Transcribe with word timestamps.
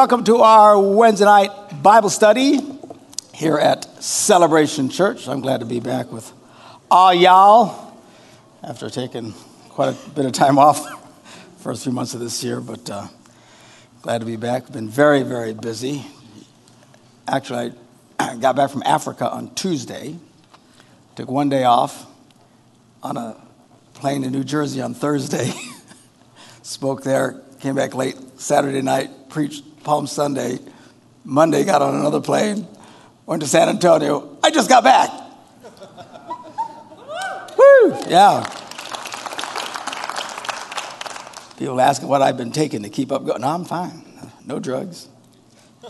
Welcome 0.00 0.24
to 0.24 0.38
our 0.38 0.80
Wednesday 0.80 1.26
night 1.26 1.50
Bible 1.82 2.08
study 2.08 2.58
here 3.34 3.58
at 3.58 4.02
Celebration 4.02 4.88
Church. 4.88 5.28
I'm 5.28 5.42
glad 5.42 5.60
to 5.60 5.66
be 5.66 5.78
back 5.78 6.10
with 6.10 6.32
all 6.90 7.12
y'all 7.12 7.98
after 8.62 8.88
taking 8.88 9.32
quite 9.68 9.90
a 9.90 10.10
bit 10.12 10.24
of 10.24 10.32
time 10.32 10.58
off 10.58 10.82
the 10.84 10.96
first 11.58 11.82
few 11.82 11.92
months 11.92 12.14
of 12.14 12.20
this 12.20 12.42
year, 12.42 12.62
but 12.62 12.88
uh, 12.88 13.08
glad 14.00 14.20
to 14.20 14.24
be 14.24 14.36
back. 14.36 14.72
Been 14.72 14.88
very, 14.88 15.22
very 15.22 15.52
busy. 15.52 16.02
Actually, 17.28 17.74
I 18.18 18.36
got 18.40 18.56
back 18.56 18.70
from 18.70 18.82
Africa 18.86 19.30
on 19.30 19.54
Tuesday, 19.54 20.16
took 21.14 21.30
one 21.30 21.50
day 21.50 21.64
off 21.64 22.06
on 23.02 23.18
a 23.18 23.36
plane 23.92 24.22
to 24.22 24.30
New 24.30 24.44
Jersey 24.44 24.80
on 24.80 24.94
Thursday, 24.94 25.52
spoke 26.62 27.02
there, 27.02 27.42
came 27.60 27.74
back 27.74 27.94
late 27.94 28.16
Saturday 28.38 28.80
night, 28.80 29.28
preached 29.28 29.64
Palm 29.84 30.06
Sunday. 30.06 30.58
Monday, 31.24 31.64
got 31.64 31.82
on 31.82 31.94
another 31.94 32.20
plane, 32.20 32.66
went 33.26 33.42
to 33.42 33.48
San 33.48 33.68
Antonio. 33.68 34.38
I 34.42 34.50
just 34.50 34.68
got 34.68 34.84
back. 34.84 35.10
Woo! 37.58 37.96
Yeah. 38.08 38.42
People 41.58 41.80
asking 41.80 42.08
what 42.08 42.22
I've 42.22 42.38
been 42.38 42.52
taking 42.52 42.84
to 42.84 42.88
keep 42.88 43.12
up 43.12 43.26
going. 43.26 43.42
No, 43.42 43.48
I'm 43.48 43.64
fine. 43.64 44.02
No 44.46 44.58
drugs. 44.58 45.08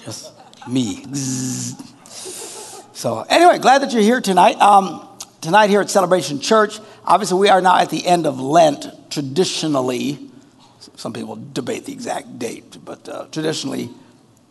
Just 0.04 0.32
me. 0.68 1.04
So, 1.14 3.24
anyway, 3.28 3.58
glad 3.58 3.82
that 3.82 3.92
you're 3.92 4.02
here 4.02 4.20
tonight. 4.20 4.60
Um, 4.60 5.08
tonight, 5.40 5.70
here 5.70 5.80
at 5.80 5.88
Celebration 5.88 6.40
Church, 6.40 6.80
obviously, 7.04 7.38
we 7.38 7.48
are 7.48 7.60
now 7.60 7.78
at 7.78 7.90
the 7.90 8.06
end 8.06 8.26
of 8.26 8.40
Lent. 8.40 8.86
Traditionally, 9.10 10.29
some 10.96 11.12
people 11.12 11.38
debate 11.52 11.84
the 11.84 11.92
exact 11.92 12.38
date, 12.38 12.78
but 12.84 13.08
uh, 13.08 13.26
traditionally, 13.32 13.90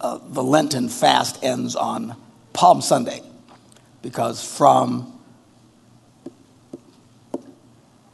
uh, 0.02 0.20
the 0.30 0.44
Lenten 0.44 0.90
fast 0.90 1.44
ends 1.44 1.76
on 1.76 2.16
Palm 2.54 2.82
Sunday 2.82 3.22
because 4.02 4.44
from 4.58 5.20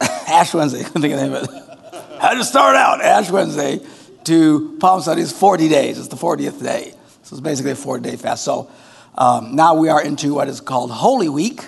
Ash 0.00 0.52
Wednesday, 0.52 0.82
couldn't 0.84 1.02
think 1.02 1.14
of 1.14 1.20
the 1.20 1.26
name 1.26 1.34
of 1.34 1.44
it. 1.44 2.20
How 2.20 2.34
to 2.34 2.44
start 2.44 2.76
out 2.76 3.00
Ash 3.00 3.30
Wednesday 3.30 3.80
to 4.24 4.76
Palm 4.80 5.00
Sunday 5.00 5.22
is 5.22 5.32
40 5.32 5.68
days. 5.68 5.98
It's 5.98 6.08
the 6.08 6.16
40th 6.16 6.62
day. 6.62 6.92
So 7.22 7.36
it's 7.36 7.40
basically 7.40 7.72
a 7.72 7.76
40 7.76 8.10
day 8.10 8.16
fast. 8.16 8.44
So 8.44 8.70
um, 9.16 9.54
now 9.54 9.74
we 9.74 9.88
are 9.88 10.02
into 10.02 10.34
what 10.34 10.48
is 10.48 10.60
called 10.60 10.90
Holy 10.90 11.28
Week 11.28 11.62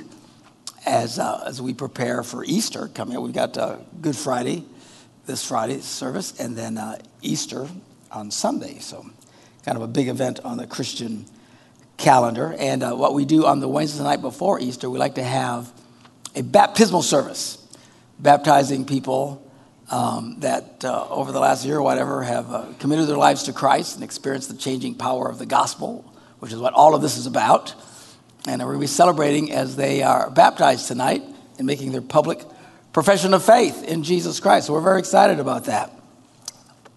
as, 0.84 1.18
uh, 1.18 1.44
as 1.46 1.62
we 1.62 1.74
prepare 1.74 2.22
for 2.22 2.44
Easter 2.44 2.88
coming 2.88 3.16
up. 3.16 3.22
We've 3.22 3.32
got 3.32 3.56
uh, 3.56 3.76
Good 4.00 4.16
Friday 4.16 4.64
this 5.28 5.44
Friday 5.46 5.78
service, 5.80 6.40
and 6.40 6.56
then 6.56 6.78
uh, 6.78 6.98
Easter 7.20 7.68
on 8.10 8.30
Sunday. 8.30 8.78
So, 8.78 9.06
kind 9.62 9.76
of 9.76 9.82
a 9.82 9.86
big 9.86 10.08
event 10.08 10.40
on 10.42 10.56
the 10.56 10.66
Christian 10.66 11.26
calendar. 11.98 12.56
And 12.58 12.82
uh, 12.82 12.94
what 12.94 13.12
we 13.12 13.26
do 13.26 13.44
on 13.44 13.60
the 13.60 13.68
Wednesday 13.68 14.02
night 14.02 14.22
before 14.22 14.58
Easter, 14.58 14.88
we 14.88 14.98
like 14.98 15.16
to 15.16 15.22
have 15.22 15.70
a 16.34 16.42
baptismal 16.42 17.02
service, 17.02 17.58
baptizing 18.18 18.86
people 18.86 19.46
um, 19.90 20.36
that 20.40 20.82
uh, 20.82 21.06
over 21.10 21.30
the 21.30 21.40
last 21.40 21.62
year 21.66 21.76
or 21.76 21.82
whatever 21.82 22.22
have 22.22 22.50
uh, 22.50 22.64
committed 22.78 23.06
their 23.06 23.18
lives 23.18 23.42
to 23.44 23.52
Christ 23.52 23.96
and 23.96 24.04
experienced 24.04 24.48
the 24.48 24.56
changing 24.56 24.94
power 24.94 25.28
of 25.28 25.38
the 25.38 25.46
gospel, 25.46 26.10
which 26.38 26.52
is 26.52 26.58
what 26.58 26.72
all 26.72 26.94
of 26.94 27.02
this 27.02 27.18
is 27.18 27.26
about. 27.26 27.74
And 28.46 28.62
we're 28.62 28.68
going 28.68 28.78
to 28.78 28.80
be 28.80 28.86
celebrating 28.86 29.52
as 29.52 29.76
they 29.76 30.02
are 30.02 30.30
baptized 30.30 30.88
tonight 30.88 31.22
and 31.58 31.66
making 31.66 31.92
their 31.92 32.00
public 32.00 32.40
profession 32.92 33.34
of 33.34 33.44
faith 33.44 33.84
in 33.84 34.02
Jesus 34.02 34.40
Christ. 34.40 34.66
So 34.66 34.72
we're 34.72 34.80
very 34.80 34.98
excited 34.98 35.40
about 35.40 35.64
that. 35.64 35.92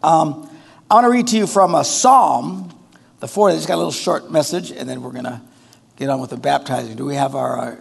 Um, 0.03 0.49
I 0.89 0.95
want 0.95 1.05
to 1.05 1.11
read 1.11 1.27
to 1.27 1.37
you 1.37 1.47
from 1.47 1.75
a 1.75 1.83
psalm, 1.83 2.73
the 3.19 3.27
40. 3.27 3.53
I 3.53 3.57
just 3.57 3.67
got 3.67 3.75
a 3.75 3.77
little 3.77 3.91
short 3.91 4.31
message, 4.31 4.71
and 4.71 4.89
then 4.89 5.01
we're 5.01 5.11
going 5.11 5.25
to 5.25 5.41
get 5.95 6.09
on 6.09 6.19
with 6.19 6.31
the 6.31 6.37
baptizing. 6.37 6.95
Do 6.95 7.05
we 7.05 7.15
have 7.15 7.35
our 7.35 7.59
uh, 7.59 7.75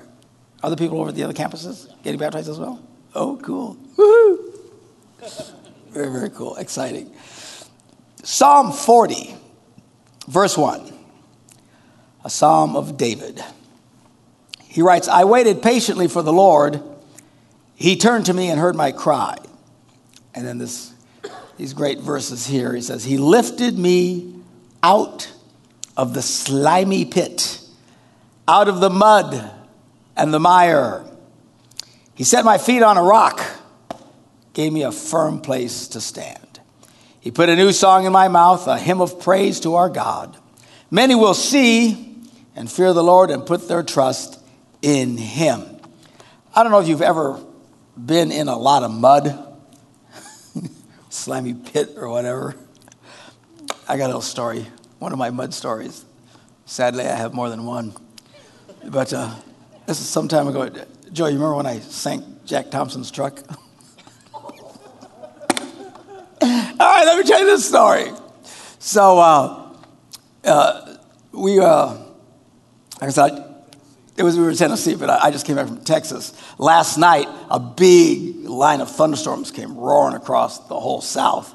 other 0.63 0.77
people 0.77 1.01
over 1.01 1.09
at 1.09 1.15
the 1.15 1.25
other 1.25 1.33
campuses 1.33 1.89
getting 2.03 2.21
baptized 2.21 2.49
as 2.49 2.59
well? 2.59 2.83
Oh, 3.15 3.39
cool. 3.43 3.77
Woohoo! 3.97 4.51
very, 5.91 6.13
very 6.13 6.31
cool. 6.31 6.57
Exciting. 6.57 7.13
Psalm 8.23 8.73
40, 8.73 9.35
verse 10.29 10.57
1, 10.57 10.93
a 12.25 12.31
psalm 12.31 12.77
of 12.77 12.97
David. 12.97 13.43
He 14.63 14.83
writes, 14.83 15.09
I 15.09 15.25
waited 15.25 15.63
patiently 15.63 16.07
for 16.07 16.23
the 16.23 16.33
Lord 16.33 16.83
he 17.81 17.97
turned 17.97 18.27
to 18.27 18.35
me 18.35 18.51
and 18.51 18.61
heard 18.61 18.77
my 18.77 18.93
cry. 18.93 19.39
And 20.35 20.47
then 20.47 20.59
this, 20.59 20.93
these 21.57 21.73
great 21.73 21.99
verses 21.99 22.47
here. 22.47 22.75
He 22.75 22.83
says, 22.83 23.05
He 23.05 23.17
lifted 23.17 23.79
me 23.79 24.35
out 24.83 25.33
of 25.97 26.13
the 26.13 26.21
slimy 26.21 27.07
pit, 27.07 27.59
out 28.47 28.69
of 28.69 28.81
the 28.81 28.91
mud 28.91 29.51
and 30.15 30.33
the 30.33 30.39
mire. 30.39 31.07
He 32.15 32.23
set 32.23 32.45
my 32.45 32.59
feet 32.59 32.83
on 32.83 32.99
a 32.99 33.03
rock, 33.03 33.41
gave 34.53 34.75
me 34.75 34.83
a 34.83 34.93
firm 34.93 35.41
place 35.41 35.89
to 35.89 36.03
stand. 36.03 36.61
He 37.19 37.31
put 37.31 37.49
a 37.49 37.57
new 37.57 37.73
song 37.73 38.05
in 38.05 38.13
my 38.13 38.29
mouth, 38.29 38.67
a 38.67 38.79
hymn 38.79 39.01
of 39.01 39.21
praise 39.21 39.59
to 39.61 39.77
our 39.77 39.89
God. 39.89 40.37
Many 40.91 41.15
will 41.15 41.35
see 41.35 42.15
and 42.55 42.71
fear 42.71 42.93
the 42.93 43.03
Lord 43.03 43.31
and 43.31 43.47
put 43.47 43.69
their 43.69 43.83
trust 43.83 44.39
in 44.83 45.17
Him. 45.17 45.65
I 46.55 46.63
don't 46.63 46.73
know 46.73 46.81
if 46.81 46.87
you've 46.87 47.01
ever 47.01 47.41
been 47.97 48.33
in 48.33 48.49
a 48.49 48.57
lot 48.57 48.83
of 48.83 48.91
mud, 48.91 49.57
slimy 51.11 51.55
pit 51.55 51.91
or 51.97 52.09
whatever. 52.09 52.57
I 53.89 53.97
got 53.97 54.05
a 54.05 54.07
little 54.07 54.21
story, 54.21 54.67
one 54.99 55.13
of 55.13 55.19
my 55.19 55.31
mud 55.31 55.53
stories. 55.53 56.05
Sadly, 56.65 57.05
I 57.05 57.17
have 57.17 57.35
more 57.35 57.51
than 57.51 57.65
one. 57.67 57.93
But 58.85 59.13
uh, 59.13 59.35
this 59.87 60.01
is 60.01 60.09
some 60.09 60.29
time 60.29 60.47
ago. 60.49 60.69
Joe, 61.13 61.27
you 61.27 61.35
remember 61.35 61.57
when 61.57 61.67
I 61.67 61.81
sank 61.81 62.45
Jack 62.45 62.71
Thompson's 62.71 63.11
truck? 63.11 63.43
All 66.43 66.49
right, 66.79 67.05
let 67.05 67.19
me 67.19 67.25
tell 67.25 67.41
you 67.41 67.47
this 67.47 67.69
story. 67.69 68.13
So, 68.79 69.19
uh, 69.19 69.75
uh, 70.45 70.97
we, 71.33 71.59
uh, 71.59 71.89
like 73.01 73.03
I 73.03 73.09
said, 73.11 73.50
it 74.21 74.23
was 74.23 74.37
we 74.37 74.43
were 74.43 74.51
in 74.51 74.57
Tennessee, 74.57 74.97
but 74.97 75.09
I, 75.09 75.29
I 75.29 75.31
just 75.31 75.47
came 75.47 75.57
back 75.57 75.67
from 75.67 75.83
Texas. 75.83 76.35
Last 76.59 76.99
night, 76.99 77.27
a 77.49 77.59
big 77.59 78.45
line 78.45 78.83
of 78.83 78.91
thunderstorms 78.91 79.51
came 79.51 79.75
roaring 79.79 80.15
across 80.15 80.59
the 80.69 80.79
whole 80.79 81.01
South, 81.01 81.55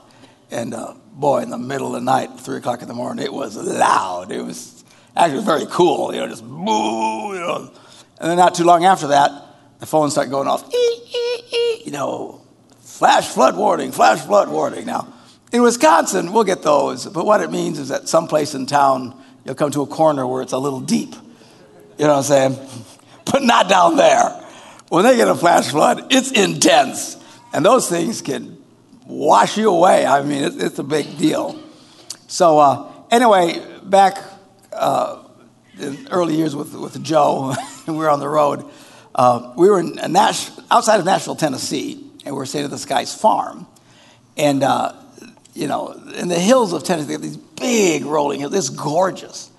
and 0.49 0.73
uh, 0.73 0.95
boy, 1.13 1.43
in 1.43 1.51
the 1.51 1.59
middle 1.59 1.89
of 1.89 1.93
the 1.93 2.01
night, 2.01 2.39
three 2.39 2.57
o'clock 2.57 2.81
in 2.81 2.87
the 2.87 2.95
morning, 2.95 3.23
it 3.23 3.31
was 3.31 3.55
loud. 3.55 4.31
It 4.31 4.41
was 4.41 4.83
actually 5.15 5.43
very 5.43 5.67
cool, 5.69 6.11
you 6.11 6.19
know, 6.19 6.27
just 6.27 6.43
boo, 6.43 7.35
you 7.35 7.39
know. 7.39 7.71
And 8.19 8.31
then 8.31 8.37
not 8.37 8.55
too 8.55 8.63
long 8.63 8.83
after 8.83 9.09
that, 9.09 9.31
the 9.77 9.85
phone 9.85 10.09
started 10.09 10.31
going 10.31 10.47
off, 10.47 10.67
ee, 10.73 11.01
ee, 11.15 11.43
ee, 11.53 11.81
you 11.85 11.91
know, 11.91 12.41
flash 12.79 13.27
flood 13.27 13.55
warning, 13.55 13.91
flash 13.91 14.21
flood 14.21 14.49
warning. 14.49 14.87
Now, 14.87 15.13
in 15.53 15.61
Wisconsin, 15.61 16.33
we'll 16.33 16.43
get 16.43 16.63
those, 16.63 17.05
but 17.05 17.27
what 17.27 17.41
it 17.41 17.51
means 17.51 17.77
is 17.77 17.89
that 17.89 18.09
someplace 18.09 18.55
in 18.55 18.65
town, 18.65 19.21
you'll 19.43 19.53
come 19.53 19.69
to 19.69 19.83
a 19.83 19.87
corner 19.87 20.25
where 20.25 20.41
it's 20.41 20.53
a 20.53 20.57
little 20.57 20.81
deep 20.81 21.13
you 21.97 22.05
know 22.05 22.17
what 22.17 22.17
I'm 22.17 22.23
saying? 22.23 22.69
But 23.25 23.43
not 23.43 23.69
down 23.69 23.95
there. 23.95 24.29
When 24.89 25.03
they 25.03 25.15
get 25.15 25.27
a 25.27 25.35
flash 25.35 25.69
flood, 25.69 26.07
it's 26.11 26.31
intense. 26.31 27.17
And 27.53 27.65
those 27.65 27.89
things 27.89 28.21
can 28.21 28.57
wash 29.05 29.57
you 29.57 29.69
away. 29.69 30.05
I 30.05 30.21
mean, 30.21 30.43
it's, 30.43 30.55
it's 30.57 30.79
a 30.79 30.83
big 30.83 31.17
deal. 31.17 31.59
So, 32.27 32.59
uh, 32.59 32.91
anyway, 33.11 33.65
back 33.83 34.17
uh, 34.73 35.23
in 35.79 36.07
early 36.11 36.35
years 36.35 36.55
with, 36.55 36.73
with 36.75 37.01
Joe, 37.03 37.55
we 37.87 37.93
were 37.93 38.09
on 38.09 38.19
the 38.19 38.29
road. 38.29 38.65
Uh, 39.13 39.53
we 39.55 39.69
were 39.69 39.79
in 39.79 39.95
Nash, 40.11 40.49
outside 40.69 40.99
of 40.99 41.05
Nashville, 41.05 41.35
Tennessee, 41.35 41.93
and 42.25 42.35
we 42.35 42.39
were 42.39 42.45
staying 42.45 42.65
at 42.65 42.71
this 42.71 42.85
guy's 42.85 43.13
farm. 43.13 43.65
And, 44.37 44.63
uh, 44.63 44.93
you 45.53 45.67
know, 45.67 45.91
in 46.15 46.27
the 46.27 46.39
hills 46.39 46.73
of 46.73 46.83
Tennessee, 46.83 47.07
they 47.07 47.13
have 47.13 47.21
these 47.21 47.37
big 47.37 48.05
rolling 48.05 48.41
hills. 48.41 48.53
It's 48.53 48.69
gorgeous. 48.69 49.49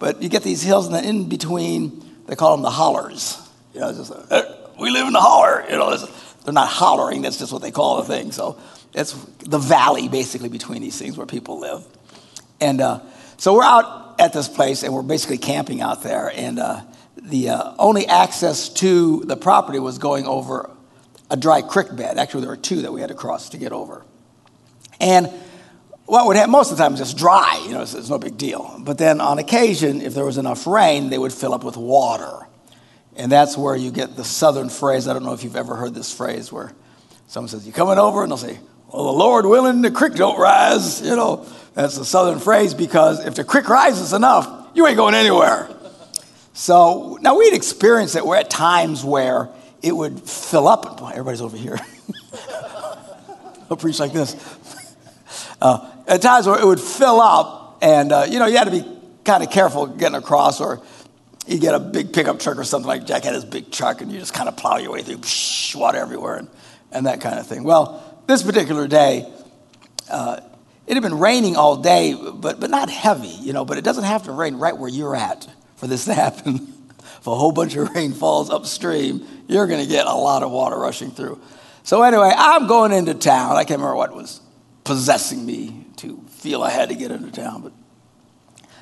But 0.00 0.22
you 0.22 0.28
get 0.30 0.42
these 0.42 0.62
hills, 0.62 0.86
and 0.86 0.94
then 0.94 1.04
in 1.04 1.28
between, 1.28 2.02
they 2.26 2.34
call 2.34 2.56
them 2.56 2.62
the 2.62 2.70
hollers. 2.70 3.38
You 3.74 3.80
know, 3.80 3.92
just 3.92 4.10
like, 4.10 4.46
we 4.78 4.90
live 4.90 5.06
in 5.06 5.12
the 5.12 5.20
holler. 5.20 5.62
You 5.70 5.76
know, 5.76 5.94
they're 6.44 6.54
not 6.54 6.68
hollering. 6.68 7.22
That's 7.22 7.36
just 7.36 7.52
what 7.52 7.60
they 7.60 7.70
call 7.70 7.98
the 7.98 8.04
thing. 8.04 8.32
So 8.32 8.58
it's 8.94 9.12
the 9.40 9.58
valley, 9.58 10.08
basically, 10.08 10.48
between 10.48 10.80
these 10.80 10.98
things 10.98 11.18
where 11.18 11.26
people 11.26 11.60
live. 11.60 11.84
And 12.60 12.80
uh, 12.80 13.00
so 13.36 13.54
we're 13.54 13.62
out 13.62 14.18
at 14.18 14.32
this 14.32 14.48
place, 14.48 14.82
and 14.82 14.94
we're 14.94 15.02
basically 15.02 15.38
camping 15.38 15.82
out 15.82 16.02
there. 16.02 16.32
And 16.34 16.58
uh, 16.58 16.80
the 17.16 17.50
uh, 17.50 17.74
only 17.78 18.06
access 18.06 18.70
to 18.70 19.20
the 19.26 19.36
property 19.36 19.78
was 19.78 19.98
going 19.98 20.24
over 20.24 20.70
a 21.28 21.36
dry 21.36 21.60
creek 21.60 21.94
bed. 21.94 22.16
Actually, 22.16 22.40
there 22.40 22.50
were 22.50 22.56
two 22.56 22.82
that 22.82 22.92
we 22.92 23.02
had 23.02 23.08
to 23.08 23.14
cross 23.14 23.50
to 23.50 23.58
get 23.58 23.72
over. 23.72 24.02
And 24.98 25.30
what 26.10 26.26
would 26.26 26.34
happen 26.34 26.50
most 26.50 26.72
of 26.72 26.76
the 26.76 26.82
time 26.82 26.94
is 26.94 26.98
just 26.98 27.16
dry, 27.16 27.62
you 27.64 27.72
know, 27.72 27.82
it's, 27.82 27.94
it's 27.94 28.10
no 28.10 28.18
big 28.18 28.36
deal. 28.36 28.76
But 28.80 28.98
then 28.98 29.20
on 29.20 29.38
occasion, 29.38 30.02
if 30.02 30.12
there 30.12 30.24
was 30.24 30.38
enough 30.38 30.66
rain, 30.66 31.08
they 31.08 31.18
would 31.18 31.32
fill 31.32 31.54
up 31.54 31.62
with 31.62 31.76
water. 31.76 32.48
And 33.16 33.30
that's 33.30 33.56
where 33.56 33.76
you 33.76 33.92
get 33.92 34.16
the 34.16 34.24
southern 34.24 34.70
phrase. 34.70 35.06
I 35.06 35.12
don't 35.12 35.22
know 35.22 35.34
if 35.34 35.44
you've 35.44 35.54
ever 35.54 35.76
heard 35.76 35.94
this 35.94 36.12
phrase 36.12 36.50
where 36.50 36.72
someone 37.28 37.48
says, 37.48 37.64
You 37.64 37.72
coming 37.72 37.96
over? 37.96 38.22
And 38.24 38.32
they'll 38.32 38.38
say, 38.38 38.58
Well, 38.92 39.04
the 39.04 39.18
Lord 39.18 39.46
willing, 39.46 39.82
the 39.82 39.92
creek 39.92 40.14
don't 40.14 40.38
rise. 40.38 41.00
You 41.00 41.14
know, 41.14 41.46
That's 41.74 41.96
the 41.96 42.04
southern 42.04 42.40
phrase 42.40 42.74
because 42.74 43.24
if 43.24 43.36
the 43.36 43.44
creek 43.44 43.68
rises 43.68 44.12
enough, 44.12 44.68
you 44.74 44.88
ain't 44.88 44.96
going 44.96 45.14
anywhere. 45.14 45.68
So 46.54 47.18
now 47.20 47.38
we'd 47.38 47.54
experienced 47.54 48.16
it. 48.16 48.26
We're 48.26 48.36
at 48.36 48.50
times 48.50 49.04
where 49.04 49.48
it 49.80 49.94
would 49.94 50.28
fill 50.28 50.66
up. 50.66 50.98
Boy, 50.98 51.10
everybody's 51.10 51.40
over 51.40 51.56
here. 51.56 51.78
I'll 53.70 53.76
preach 53.76 54.00
like 54.00 54.12
this. 54.12 54.34
Uh, 55.60 55.88
at 56.10 56.20
times 56.20 56.46
where 56.46 56.60
it 56.60 56.66
would 56.66 56.80
fill 56.80 57.20
up, 57.20 57.78
and 57.80 58.12
uh, 58.12 58.26
you 58.28 58.38
know 58.38 58.46
you 58.46 58.58
had 58.58 58.64
to 58.64 58.72
be 58.72 58.84
kind 59.24 59.42
of 59.42 59.50
careful 59.50 59.86
getting 59.86 60.16
across, 60.16 60.60
or 60.60 60.82
you 61.46 61.58
get 61.58 61.74
a 61.74 61.78
big 61.78 62.12
pickup 62.12 62.40
truck 62.40 62.58
or 62.58 62.64
something 62.64 62.88
like 62.88 63.06
Jack 63.06 63.24
had 63.24 63.32
his 63.32 63.44
big 63.44 63.70
truck, 63.70 64.00
and 64.02 64.10
you 64.10 64.18
just 64.18 64.34
kind 64.34 64.48
of 64.48 64.56
plow 64.56 64.76
your 64.76 64.90
way 64.90 65.02
through, 65.02 65.18
psh, 65.18 65.76
water 65.76 65.98
everywhere, 65.98 66.36
and, 66.36 66.48
and 66.90 67.06
that 67.06 67.20
kind 67.20 67.38
of 67.38 67.46
thing. 67.46 67.62
Well, 67.62 68.22
this 68.26 68.42
particular 68.42 68.88
day, 68.88 69.32
uh, 70.10 70.40
it 70.86 70.94
had 70.94 71.02
been 71.02 71.18
raining 71.18 71.56
all 71.56 71.76
day, 71.76 72.14
but, 72.14 72.58
but 72.58 72.70
not 72.70 72.90
heavy, 72.90 73.28
you 73.28 73.52
know, 73.52 73.64
but 73.64 73.78
it 73.78 73.84
doesn't 73.84 74.04
have 74.04 74.24
to 74.24 74.32
rain 74.32 74.56
right 74.56 74.76
where 74.76 74.90
you're 74.90 75.14
at 75.14 75.46
for 75.76 75.86
this 75.86 76.06
to 76.06 76.14
happen. 76.14 76.72
if 76.98 77.26
a 77.26 77.34
whole 77.34 77.52
bunch 77.52 77.76
of 77.76 77.88
rain 77.94 78.12
falls 78.12 78.50
upstream, 78.50 79.24
you're 79.46 79.68
going 79.68 79.82
to 79.82 79.88
get 79.88 80.06
a 80.06 80.14
lot 80.14 80.42
of 80.42 80.50
water 80.50 80.76
rushing 80.76 81.12
through. 81.12 81.40
So, 81.84 82.02
anyway, 82.02 82.32
I'm 82.36 82.66
going 82.66 82.90
into 82.90 83.14
town. 83.14 83.52
I 83.56 83.62
can't 83.62 83.78
remember 83.78 83.96
what 83.96 84.14
was 84.14 84.40
possessing 84.82 85.46
me 85.46 85.86
feel 86.40 86.62
I 86.62 86.70
had 86.70 86.88
to 86.88 86.94
get 86.94 87.10
into 87.10 87.30
town. 87.30 87.62
But 87.62 87.72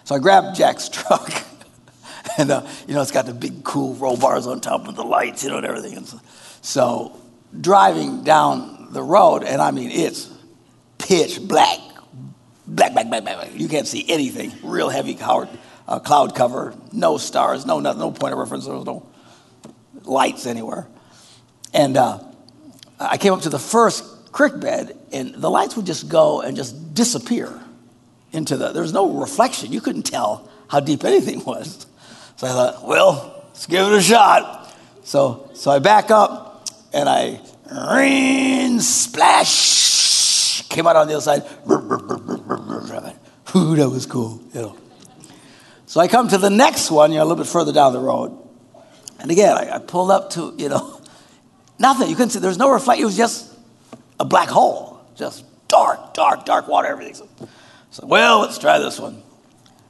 So 0.05 0.15
I 0.15 0.19
grabbed 0.19 0.57
Jack's 0.57 0.89
truck. 0.93 1.33
and, 2.39 2.51
uh, 2.51 2.67
you 2.87 2.95
know, 2.95 3.03
it's 3.03 3.11
got 3.11 3.27
the 3.27 3.35
big, 3.35 3.65
cool 3.65 3.95
roll 3.95 4.17
bars 4.17 4.47
on 4.47 4.61
top 4.61 4.87
of 4.87 4.95
the 4.95 5.05
lights, 5.05 5.43
you 5.43 5.51
know, 5.51 5.57
and 5.57 5.67
everything. 5.67 5.97
And 5.97 6.07
so, 6.07 6.21
so 6.63 7.21
driving 7.61 8.23
down 8.23 8.93
the 8.93 9.03
road, 9.03 9.43
and 9.43 9.61
I 9.61 9.73
mean, 9.73 9.91
it's 9.91 10.31
pitch 10.99 11.41
black, 11.41 11.81
black, 12.67 12.93
black, 12.93 13.09
black, 13.09 13.25
black. 13.25 13.51
You 13.55 13.69
can't 13.69 13.87
see 13.87 14.09
anything. 14.09 14.53
Real 14.63 14.89
heavy 14.89 15.15
cloud, 15.15 15.49
uh, 15.89 15.99
cloud 15.99 16.35
cover, 16.35 16.75
no 16.93 17.19
stars, 17.19 17.67
no 17.67 17.81
nothing, 17.81 18.01
no 18.01 18.13
point 18.13 18.33
of 18.33 18.39
reference. 18.39 18.67
No 18.67 19.07
lights 20.05 20.47
anywhere. 20.47 20.87
And 21.75 21.97
uh, 21.97 22.21
I 23.01 23.17
came 23.19 23.33
up 23.33 23.43
to 23.43 23.51
the 23.51 23.59
first 23.59 24.05
creek 24.33 24.61
bed, 24.61 24.97
and 25.13 25.35
the 25.35 25.51
lights 25.51 25.77
would 25.77 25.87
just 25.87 26.09
go 26.09 26.41
and 26.41 26.57
just 26.57 26.95
disappear 26.95 27.61
into 28.33 28.57
the. 28.57 28.73
There 28.73 28.83
was 28.83 28.93
no 28.93 29.11
reflection. 29.11 29.73
You 29.73 29.81
couldn't 29.81 30.03
tell 30.03 30.49
how 30.69 30.81
deep 30.81 31.05
anything 31.05 31.45
was. 31.45 31.87
So 32.37 32.47
I 32.47 32.51
thought, 32.51 32.87
well, 32.87 33.45
let's 33.49 33.67
give 33.67 33.87
it 33.87 33.93
a 33.93 34.03
shot. 34.03 34.77
So, 35.05 35.51
so 35.55 35.71
I 35.71 35.79
back 35.79 36.11
up, 36.11 36.69
and 36.93 37.09
I 37.09 37.41
rain 37.97 38.81
splash 38.81 39.89
came 40.69 40.87
out 40.87 40.97
on 40.97 41.09
the 41.09 41.15
other 41.15 41.23
side. 41.23 41.43
Ooh, 43.57 43.77
that 43.77 43.89
was 43.89 44.07
cool, 44.07 44.41
you 44.53 44.61
know. 44.61 44.77
So 45.87 46.01
I 46.01 46.09
come 46.09 46.29
to 46.29 46.39
the 46.39 46.51
next 46.51 46.91
one, 46.91 47.13
you 47.13 47.19
know, 47.19 47.25
a 47.25 47.27
little 47.27 47.43
bit 47.43 47.51
further 47.51 47.73
down 47.73 47.93
the 47.95 48.01
road. 48.01 48.37
And 49.19 49.31
again, 49.31 49.57
I, 49.57 49.77
I 49.77 49.79
pulled 49.79 50.11
up 50.11 50.31
to, 50.31 50.55
you 50.59 50.69
know, 50.69 51.01
nothing. 51.79 52.09
You 52.11 52.15
couldn't 52.15 52.31
see. 52.31 52.41
There 52.41 52.49
was 52.49 52.59
no 52.59 52.71
reflection. 52.71 53.03
It 53.03 53.07
was 53.07 53.17
just 53.17 53.53
a 54.21 54.25
black 54.25 54.49
hole. 54.49 55.01
Just 55.17 55.45
dark, 55.69 56.15
dark, 56.15 56.45
dark 56.45 56.69
water, 56.69 56.89
everything. 56.89 57.15
So, 57.15 57.29
so 57.91 58.07
well, 58.07 58.41
let's 58.41 58.59
try 58.59 58.79
this 58.79 58.99
one. 58.99 59.23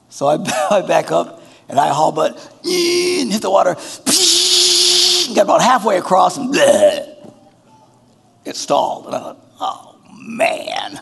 So 0.09 0.27
I, 0.27 0.35
I 0.71 0.83
back 0.83 1.11
up 1.11 1.43
and 1.69 1.79
I 1.79 1.89
haul 1.89 2.13
butt 2.13 2.37
and 2.65 3.33
hit 3.33 3.43
the 3.43 3.51
water. 3.51 3.75
Got 5.35 5.43
about 5.43 5.61
halfway 5.61 5.99
across 5.99 6.39
and 6.39 6.55
bleh, 6.55 7.33
it 8.45 8.57
stalled. 8.57 9.07
And 9.07 9.15
I 9.15 9.19
thought, 9.19 9.47
oh 9.61 10.01
man, 10.23 11.01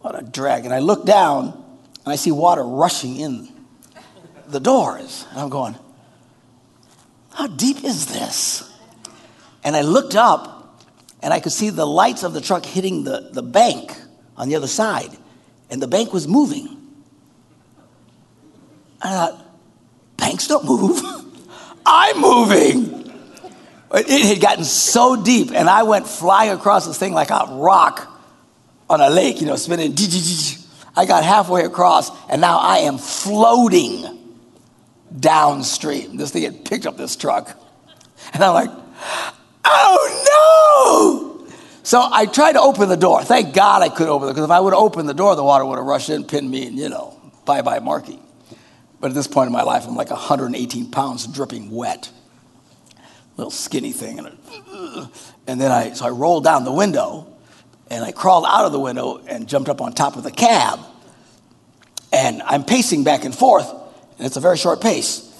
what 0.00 0.18
a 0.18 0.22
drag. 0.22 0.64
And 0.64 0.72
I 0.72 0.78
look 0.78 1.04
down 1.04 1.52
and 2.04 2.12
I 2.12 2.16
see 2.16 2.30
water 2.30 2.62
rushing 2.62 3.16
in 3.16 3.48
the 4.46 4.60
doors. 4.60 5.26
And 5.30 5.40
I'm 5.40 5.48
going, 5.50 5.76
how 7.30 7.46
deep 7.48 7.84
is 7.84 8.06
this? 8.06 8.70
And 9.62 9.76
I 9.76 9.82
looked 9.82 10.14
up 10.14 10.53
and 11.24 11.32
I 11.32 11.40
could 11.40 11.52
see 11.52 11.70
the 11.70 11.86
lights 11.86 12.22
of 12.22 12.34
the 12.34 12.40
truck 12.42 12.66
hitting 12.66 13.02
the, 13.02 13.30
the 13.32 13.42
bank 13.42 13.96
on 14.36 14.50
the 14.50 14.56
other 14.56 14.66
side. 14.66 15.10
And 15.70 15.80
the 15.80 15.88
bank 15.88 16.12
was 16.12 16.28
moving. 16.28 16.68
I 19.00 19.08
thought, 19.08 19.46
banks 20.18 20.46
don't 20.46 20.66
move. 20.66 21.00
I'm 21.86 22.20
moving. 22.20 23.10
It 23.94 24.26
had 24.26 24.40
gotten 24.40 24.64
so 24.64 25.22
deep, 25.22 25.50
and 25.52 25.70
I 25.70 25.84
went 25.84 26.06
flying 26.06 26.50
across 26.50 26.86
this 26.86 26.98
thing 26.98 27.14
like 27.14 27.30
a 27.30 27.46
rock 27.52 28.06
on 28.90 29.00
a 29.00 29.08
lake, 29.08 29.40
you 29.40 29.46
know, 29.46 29.56
spinning. 29.56 29.96
I 30.94 31.06
got 31.06 31.24
halfway 31.24 31.64
across, 31.64 32.10
and 32.28 32.42
now 32.42 32.58
I 32.58 32.78
am 32.78 32.98
floating 32.98 34.36
downstream. 35.18 36.18
This 36.18 36.32
thing 36.32 36.42
had 36.42 36.66
picked 36.66 36.84
up 36.84 36.98
this 36.98 37.16
truck. 37.16 37.58
And 38.34 38.44
I'm 38.44 38.52
like, 38.52 38.70
oh 39.64 41.40
no! 41.48 41.54
So 41.82 42.06
I 42.10 42.26
tried 42.26 42.52
to 42.52 42.60
open 42.60 42.88
the 42.88 42.96
door. 42.96 43.22
Thank 43.22 43.54
God 43.54 43.82
I 43.82 43.90
could 43.90 44.08
open 44.08 44.28
it, 44.28 44.32
because 44.32 44.44
if 44.44 44.50
I 44.50 44.58
would 44.58 44.72
have 44.72 44.82
opened 44.82 45.08
the 45.08 45.14
door, 45.14 45.36
the 45.36 45.44
water 45.44 45.64
would 45.64 45.76
have 45.76 45.84
rushed 45.86 46.08
in, 46.08 46.24
pinned 46.24 46.50
me, 46.50 46.66
and, 46.66 46.78
you 46.78 46.88
know, 46.88 47.20
bye 47.44 47.62
bye, 47.62 47.78
Marky. 47.78 48.18
But 49.00 49.10
at 49.10 49.14
this 49.14 49.26
point 49.26 49.48
in 49.48 49.52
my 49.52 49.62
life, 49.62 49.86
I'm 49.86 49.94
like 49.94 50.10
118 50.10 50.90
pounds 50.90 51.26
dripping 51.26 51.70
wet. 51.70 52.10
Little 53.36 53.50
skinny 53.50 53.92
thing. 53.92 54.18
And, 54.18 54.38
and 55.46 55.60
then 55.60 55.70
I, 55.70 55.92
so 55.92 56.06
I 56.06 56.10
rolled 56.10 56.44
down 56.44 56.64
the 56.64 56.72
window 56.72 57.26
and 57.90 58.02
I 58.04 58.12
crawled 58.12 58.46
out 58.48 58.64
of 58.64 58.72
the 58.72 58.80
window 58.80 59.20
and 59.26 59.46
jumped 59.46 59.68
up 59.68 59.80
on 59.80 59.92
top 59.92 60.16
of 60.16 60.22
the 60.22 60.30
cab. 60.30 60.80
And 62.12 62.42
I'm 62.42 62.64
pacing 62.64 63.04
back 63.04 63.24
and 63.24 63.34
forth, 63.34 63.70
and 64.18 64.26
it's 64.26 64.36
a 64.36 64.40
very 64.40 64.56
short 64.56 64.80
pace. 64.80 65.30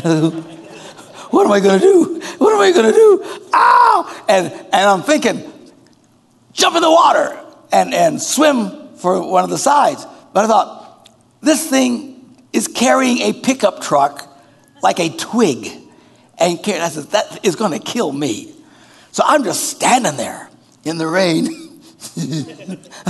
what 0.02 1.44
am 1.44 1.52
I 1.52 1.60
going 1.60 1.78
to 1.78 1.84
do? 1.84 2.19
What 2.60 2.66
am 2.66 2.74
I 2.74 2.82
going 2.82 2.92
to 2.92 2.98
do? 2.98 3.48
Ow! 3.54 4.24
And, 4.28 4.52
and 4.52 4.74
I'm 4.74 5.02
thinking, 5.02 5.50
jump 6.52 6.76
in 6.76 6.82
the 6.82 6.90
water 6.90 7.42
and, 7.72 7.94
and 7.94 8.20
swim 8.20 8.96
for 8.96 9.26
one 9.26 9.44
of 9.44 9.50
the 9.50 9.56
sides. 9.56 10.06
But 10.34 10.44
I 10.44 10.48
thought, 10.48 11.08
this 11.40 11.70
thing 11.70 12.38
is 12.52 12.68
carrying 12.68 13.22
a 13.22 13.32
pickup 13.32 13.80
truck 13.80 14.28
like 14.82 15.00
a 15.00 15.08
twig. 15.08 15.68
And 16.38 16.60
I 16.66 16.88
said, 16.90 17.04
that 17.12 17.42
is 17.46 17.56
going 17.56 17.72
to 17.72 17.78
kill 17.78 18.12
me. 18.12 18.54
So 19.10 19.22
I'm 19.26 19.42
just 19.42 19.70
standing 19.70 20.18
there 20.18 20.50
in 20.84 20.98
the 20.98 21.06
rain 21.06 21.46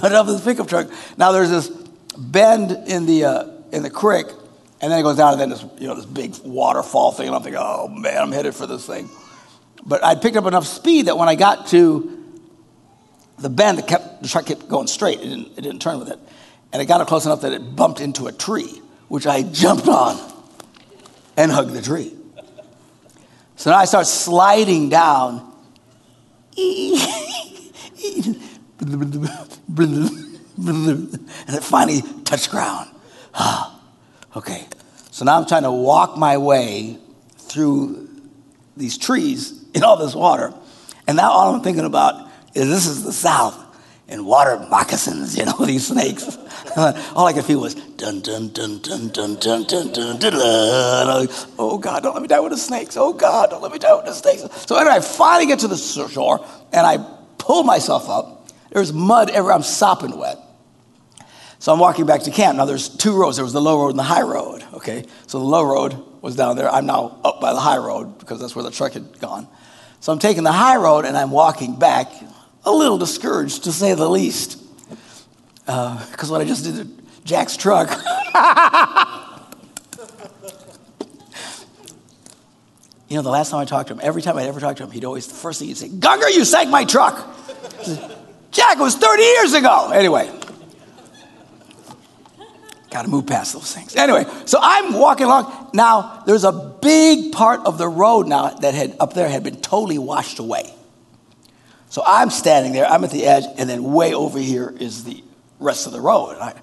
on 0.01 0.11
top 0.13 0.29
of 0.29 0.35
this 0.35 0.45
pickup 0.45 0.69
truck. 0.69 0.87
Now 1.19 1.33
there's 1.33 1.51
this 1.51 1.69
bend 2.17 2.71
in 2.87 3.05
the, 3.07 3.25
uh, 3.25 3.51
in 3.73 3.83
the 3.83 3.91
creek 3.91 4.27
and 4.81 4.93
then 4.93 5.01
it 5.01 5.03
goes 5.03 5.19
down, 5.19 5.33
and 5.33 5.41
then 5.43 5.51
this, 5.51 5.63
you 5.79 5.89
know, 5.89 5.95
this 5.95 6.07
big 6.07 6.35
waterfall 6.43 7.13
thing. 7.13 7.27
And 7.27 7.37
I'm 7.37 7.43
thinking, 7.43 7.61
oh 7.61 7.89
man, 7.89 8.17
I'm 8.17 8.33
headed 8.33 8.55
for 8.55 8.67
this 8.67 8.87
thing. 8.87 9.11
But 9.85 10.05
I'd 10.05 10.21
picked 10.21 10.37
up 10.37 10.47
enough 10.47 10.67
speed 10.67 11.07
that 11.07 11.17
when 11.17 11.29
I 11.29 11.35
got 11.35 11.69
to 11.69 12.17
the 13.39 13.49
bend, 13.49 13.79
the, 13.79 13.83
kept, 13.83 14.23
the 14.23 14.29
truck 14.29 14.47
kept 14.47 14.69
going 14.69 14.87
straight. 14.87 15.21
It 15.21 15.25
didn't, 15.25 15.59
it 15.59 15.61
didn't 15.63 15.81
turn 15.81 15.99
with 15.99 16.11
it. 16.11 16.19
And 16.73 16.81
it 16.81 16.87
got 16.87 17.01
it 17.01 17.07
close 17.07 17.27
enough 17.27 17.41
that 17.41 17.53
it 17.53 17.75
bumped 17.75 18.01
into 18.01 18.27
a 18.27 18.33
tree, 18.33 18.81
which 19.09 19.27
I 19.27 19.43
jumped 19.43 19.89
on 19.89 20.19
and 21.37 21.51
hugged 21.51 21.73
the 21.73 21.83
tree. 21.83 22.13
So 23.57 23.71
now 23.71 23.79
I 23.79 23.85
start 23.87 24.07
sliding 24.07 24.89
down. 24.89 25.47
and 26.57 26.77
it 31.49 31.63
finally 31.63 32.03
touched 32.25 32.51
ground. 32.51 32.91
Ah, 33.35 33.81
okay, 34.37 34.67
so 35.11 35.25
now 35.25 35.37
I'm 35.37 35.47
trying 35.47 35.63
to 35.63 35.73
walk 35.73 36.17
my 36.17 36.37
way 36.37 36.99
through 37.39 38.09
these 38.77 38.99
trees 38.99 39.60
in 39.75 39.83
all 39.83 39.97
this 39.97 40.15
water. 40.15 40.53
And 41.07 41.17
now 41.17 41.31
all 41.31 41.55
I'm 41.55 41.63
thinking 41.63 41.85
about 41.85 42.31
is 42.55 42.69
this 42.69 42.87
is 42.87 43.05
the 43.05 43.13
South 43.13 43.67
and 44.11 44.27
water 44.27 44.59
moccasins, 44.69 45.39
you 45.39 45.45
know, 45.45 45.57
these 45.65 45.87
snakes. 45.87 46.37
all 46.77 47.27
I 47.27 47.33
could 47.33 47.45
feel 47.45 47.61
was 47.61 47.75
dun 47.75 48.21
dun 48.21 48.49
dun 48.49 48.81
dun 48.81 49.09
dun 49.09 49.37
dun 49.37 49.67
dun 49.67 49.93
dun 49.93 50.19
dun. 50.19 51.29
Oh 51.59 51.79
God, 51.79 52.03
don't 52.03 52.15
let 52.15 52.23
me 52.23 52.29
die 52.29 52.41
with 52.41 52.53
the 52.53 52.59
snakes. 52.59 52.97
Oh 52.97 53.13
God, 53.13 53.51
don't 53.51 53.63
let 53.63 53.73
me 53.73 53.79
die 53.79 53.95
with 53.95 54.07
the 54.07 54.13
snakes. 54.13 54.43
So 54.67 54.77
anyway, 54.77 54.97
I 54.97 55.01
finally 55.01 55.47
get 55.47 55.61
to 55.61 55.69
the 55.69 55.77
shore 55.77 56.45
and 56.73 56.87
I 56.87 56.99
pull 57.39 57.63
myself 57.63 58.09
up. 58.09 58.49
There's 58.71 58.93
mud 58.93 59.31
everywhere. 59.31 59.55
I'm 59.55 59.63
sopping 59.63 60.17
wet. 60.17 60.39
So 61.61 61.73
I'm 61.73 61.79
walking 61.79 62.07
back 62.07 62.23
to 62.23 62.31
camp. 62.31 62.57
Now 62.57 62.65
there's 62.65 62.89
two 62.89 63.17
roads. 63.17 63.37
There 63.37 63.45
was 63.45 63.53
the 63.53 63.61
low 63.61 63.81
road 63.81 63.91
and 63.91 63.99
the 63.99 64.05
high 64.05 64.23
road. 64.23 64.65
Okay, 64.75 65.05
so 65.27 65.39
the 65.39 65.45
low 65.45 65.63
road 65.63 66.03
was 66.21 66.37
down 66.37 66.57
there. 66.57 66.69
I'm 66.69 66.87
now 66.87 67.19
up 67.25 67.41
by 67.41 67.53
the 67.53 67.61
high 67.61 67.79
road 67.79 68.19
because 68.19 68.41
that's 68.41 68.55
where 68.55 68.63
the 68.63 68.71
truck 68.71 68.93
had 68.93 69.19
gone. 69.21 69.49
So 70.01 70.13
I'm 70.13 70.19
taking 70.19 70.45
the 70.45 70.53
high 70.53 70.77
road 70.77 71.05
and 71.05 71.17
I'm 71.17 71.31
walking 71.31 71.79
back, 71.79 72.11
a 72.65 72.71
little 72.73 72.99
discouraged 72.99 73.65
to 73.65 73.73
say 73.73 73.95
the 73.95 74.09
least, 74.09 74.59
because 75.67 76.31
uh, 76.31 76.33
what 76.33 76.41
I 76.41 76.45
just 76.45 76.65
did 76.65 76.75
to 76.77 76.89
Jack's 77.25 77.57
truck. 77.57 77.91
you 83.09 83.17
know, 83.17 83.23
the 83.23 83.31
last 83.31 83.51
time 83.51 83.61
I 83.61 83.65
talked 83.67 83.89
to 83.89 83.95
him, 83.95 84.01
every 84.03 84.23
time 84.23 84.37
I 84.37 84.45
ever 84.45 84.59
talked 84.61 84.79
to 84.79 84.85
him, 84.85 84.91
he'd 84.91 85.05
always 85.05 85.27
the 85.27 85.35
first 85.35 85.59
thing 85.59 85.69
he'd 85.69 85.77
say, 85.77 85.89
"Gugger, 85.89 86.35
you 86.35 86.45
sank 86.45 86.71
my 86.71 86.85
truck." 86.85 87.37
Jack, 88.51 88.79
it 88.79 88.83
was 88.83 88.97
30 88.97 89.23
years 89.23 89.53
ago. 89.55 89.91
Anyway. 89.93 90.31
Got 92.91 93.03
to 93.03 93.09
move 93.09 93.27
past 93.27 93.53
those 93.53 93.73
things. 93.73 93.95
Anyway, 93.95 94.27
so 94.47 94.59
I'm 94.61 94.95
walking 94.95 95.27
along. 95.27 95.71
Now, 95.73 96.23
there's 96.27 96.43
a 96.43 96.53
big 96.53 97.33
part 97.33 97.61
of 97.65 97.79
the 97.79 97.89
road 97.89 98.27
now 98.27 98.51
that 98.51 98.75
had 98.75 98.97
up 98.99 99.15
there 99.15 99.29
had 99.29 99.45
been 99.45 99.61
totally 99.61 99.99
washed 99.99 100.41
away. 100.41 100.75
So 101.89 102.03
I'm 102.05 102.31
standing 102.31 102.73
there, 102.73 102.87
I'm 102.87 103.05
at 103.05 103.11
the 103.11 103.27
edge, 103.27 103.45
and 103.59 103.69
then 103.71 103.85
way 103.93 104.13
over 104.13 104.39
here 104.39 104.75
is 104.79 105.05
the 105.05 105.23
rest 105.61 105.87
of 105.87 105.93
the 105.93 106.01
road. 106.01 106.37
I, 106.41 106.55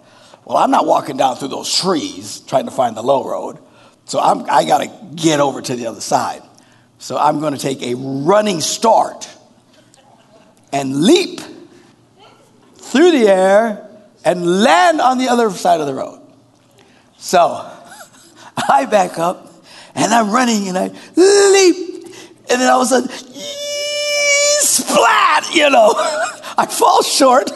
well, 0.44 0.58
I'm 0.58 0.72
not 0.72 0.86
walking 0.86 1.18
down 1.18 1.38
through 1.38 1.50
those 1.50 1.74
trees 1.74 2.40
trying 2.42 2.66
to 2.66 2.72
find 2.72 2.96
the 2.96 3.04
low 3.04 3.26
road. 3.26 3.60
So 4.06 4.20
I'm, 4.20 4.50
I 4.50 4.66
got 4.66 4.80
to 4.80 5.16
get 5.16 5.40
over 5.40 5.62
to 5.62 5.76
the 5.76 5.88
other 5.88 6.02
side. 6.02 6.42
So 7.00 7.18
I'm 7.18 7.40
going 7.40 7.54
to 7.54 7.60
take 7.60 7.82
a 7.82 7.96
running 7.96 8.62
start 8.62 9.30
and 10.72 11.02
leap 11.02 11.40
through 12.76 13.12
the 13.12 13.28
air 13.28 13.87
and 14.28 14.62
land 14.62 15.00
on 15.00 15.18
the 15.18 15.30
other 15.30 15.50
side 15.52 15.80
of 15.80 15.88
the 15.88 15.94
road. 15.94 16.20
So 17.18 17.40
I 18.70 18.86
back 18.86 19.18
up 19.18 19.54
and 19.96 20.14
I'm 20.14 20.32
running 20.32 20.68
and 20.68 20.78
I 20.78 20.88
leap. 21.16 22.04
And 22.50 22.62
then 22.62 22.70
all 22.70 22.82
of 22.82 22.88
a 22.88 22.90
sudden, 22.90 23.10
splat, 24.60 25.56
you 25.56 25.70
know. 25.70 25.94
I 26.58 26.66
fall 26.70 27.04
short. 27.04 27.50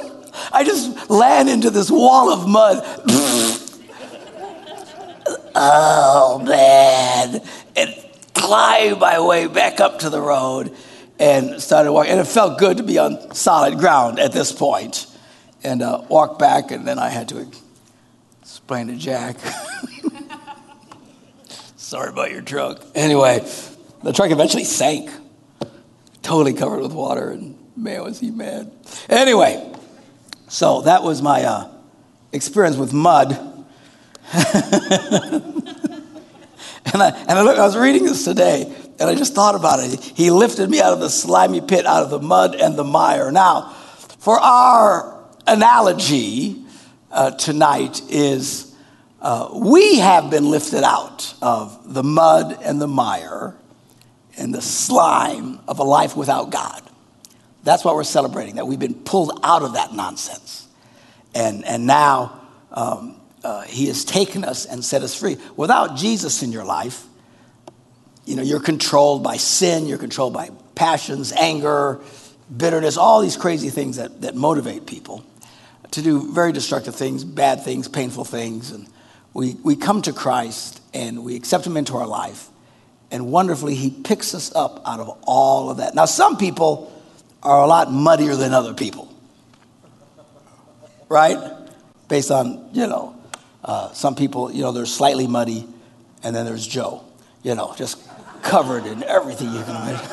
I 0.53 0.63
just 0.63 1.09
land 1.09 1.49
into 1.49 1.71
this 1.71 1.91
wall 1.91 2.31
of 2.31 2.47
mud. 2.47 2.77
oh, 5.55 6.41
man. 6.45 7.41
And 7.75 7.95
climb 8.33 8.99
my 8.99 9.19
way 9.19 9.47
back 9.47 9.81
up 9.81 9.99
to 9.99 10.09
the 10.09 10.21
road 10.21 10.73
and 11.19 11.61
started 11.61 11.91
walking. 11.91 12.13
And 12.13 12.21
it 12.21 12.27
felt 12.27 12.59
good 12.59 12.77
to 12.77 12.83
be 12.83 12.97
on 12.97 13.35
solid 13.35 13.77
ground 13.77 14.19
at 14.19 14.31
this 14.31 14.53
point 14.53 15.10
and 15.63 15.81
uh, 15.81 16.03
walked 16.09 16.39
back, 16.39 16.71
and 16.71 16.87
then 16.87 16.99
I 16.99 17.09
had 17.09 17.29
to 17.29 17.47
explain 18.41 18.87
to 18.87 18.95
Jack. 18.95 19.37
Sorry 21.75 22.09
about 22.09 22.31
your 22.31 22.41
truck. 22.41 22.83
Anyway, 22.95 23.39
the 24.03 24.13
truck 24.13 24.31
eventually 24.31 24.63
sank, 24.63 25.11
totally 26.21 26.53
covered 26.53 26.81
with 26.81 26.93
water, 26.93 27.31
and 27.31 27.57
man, 27.75 28.03
was 28.03 28.19
he 28.19 28.31
mad. 28.31 28.71
Anyway, 29.09 29.73
so 30.47 30.81
that 30.81 31.03
was 31.03 31.21
my 31.21 31.43
uh, 31.43 31.69
experience 32.31 32.77
with 32.77 32.93
mud. 32.93 33.31
and 34.33 34.43
I, 36.93 37.09
and 37.27 37.31
I, 37.31 37.41
I 37.41 37.65
was 37.65 37.75
reading 37.75 38.05
this 38.05 38.23
today, 38.23 38.73
and 38.99 39.09
I 39.09 39.15
just 39.15 39.33
thought 39.33 39.55
about 39.55 39.79
it. 39.81 39.99
He 39.99 40.31
lifted 40.31 40.69
me 40.69 40.79
out 40.79 40.93
of 40.93 40.99
the 40.99 41.09
slimy 41.09 41.59
pit, 41.59 41.85
out 41.85 42.03
of 42.03 42.09
the 42.09 42.19
mud 42.19 42.55
and 42.55 42.77
the 42.77 42.85
mire. 42.85 43.31
Now, 43.31 43.75
for 44.19 44.39
our 44.39 45.10
analogy 45.51 46.63
uh, 47.11 47.31
tonight 47.31 48.01
is 48.09 48.73
uh, 49.21 49.49
we 49.53 49.99
have 49.99 50.29
been 50.29 50.49
lifted 50.49 50.83
out 50.83 51.33
of 51.41 51.93
the 51.93 52.03
mud 52.03 52.57
and 52.63 52.81
the 52.81 52.87
mire 52.87 53.53
and 54.37 54.53
the 54.55 54.61
slime 54.61 55.59
of 55.67 55.79
a 55.79 55.83
life 55.83 56.15
without 56.15 56.51
God. 56.51 56.81
That's 57.63 57.83
what 57.83 57.95
we're 57.95 58.05
celebrating, 58.05 58.55
that 58.55 58.65
we've 58.65 58.79
been 58.79 58.95
pulled 58.95 59.39
out 59.43 59.61
of 59.61 59.73
that 59.73 59.93
nonsense. 59.93 60.67
And, 61.35 61.65
and 61.65 61.85
now 61.85 62.39
um, 62.71 63.19
uh, 63.43 63.63
He 63.63 63.87
has 63.87 64.05
taken 64.05 64.45
us 64.45 64.65
and 64.65 64.83
set 64.83 65.01
us 65.01 65.13
free. 65.13 65.37
Without 65.57 65.97
Jesus 65.97 66.43
in 66.43 66.53
your 66.53 66.63
life, 66.63 67.03
you 68.25 68.37
know, 68.37 68.41
you're 68.41 68.61
controlled 68.61 69.21
by 69.21 69.35
sin, 69.35 69.85
you're 69.85 69.97
controlled 69.97 70.33
by 70.33 70.49
passions, 70.75 71.33
anger, 71.33 71.99
bitterness, 72.55 72.95
all 72.95 73.21
these 73.21 73.35
crazy 73.35 73.69
things 73.69 73.97
that, 73.97 74.21
that 74.21 74.33
motivate 74.33 74.85
people 74.85 75.25
to 75.91 76.01
do 76.01 76.31
very 76.31 76.51
destructive 76.51 76.95
things, 76.95 77.23
bad 77.23 77.63
things, 77.63 77.87
painful 77.87 78.25
things. 78.25 78.71
And 78.71 78.87
we, 79.33 79.55
we 79.63 79.75
come 79.75 80.01
to 80.03 80.13
Christ 80.13 80.81
and 80.93 81.23
we 81.23 81.35
accept 81.35 81.65
Him 81.65 81.77
into 81.77 81.95
our 81.97 82.07
life. 82.07 82.47
And 83.11 83.31
wonderfully, 83.31 83.75
He 83.75 83.89
picks 83.89 84.33
us 84.33 84.53
up 84.55 84.81
out 84.85 84.99
of 84.99 85.09
all 85.23 85.69
of 85.69 85.77
that. 85.77 85.93
Now, 85.95 86.05
some 86.05 86.37
people 86.37 86.91
are 87.43 87.63
a 87.63 87.67
lot 87.67 87.91
muddier 87.91 88.35
than 88.35 88.53
other 88.53 88.73
people, 88.73 89.13
right? 91.09 91.37
Based 92.07 92.31
on, 92.31 92.69
you 92.73 92.87
know, 92.87 93.15
uh, 93.63 93.91
some 93.93 94.15
people, 94.15 94.51
you 94.51 94.61
know, 94.61 94.71
they're 94.71 94.85
slightly 94.85 95.27
muddy, 95.27 95.67
and 96.23 96.35
then 96.35 96.45
there's 96.45 96.65
Joe, 96.65 97.03
you 97.43 97.55
know, 97.55 97.73
just 97.75 97.99
covered 98.43 98.85
in 98.85 99.03
everything 99.03 99.51
you 99.53 99.63
can 99.63 99.75
imagine. 99.75 100.11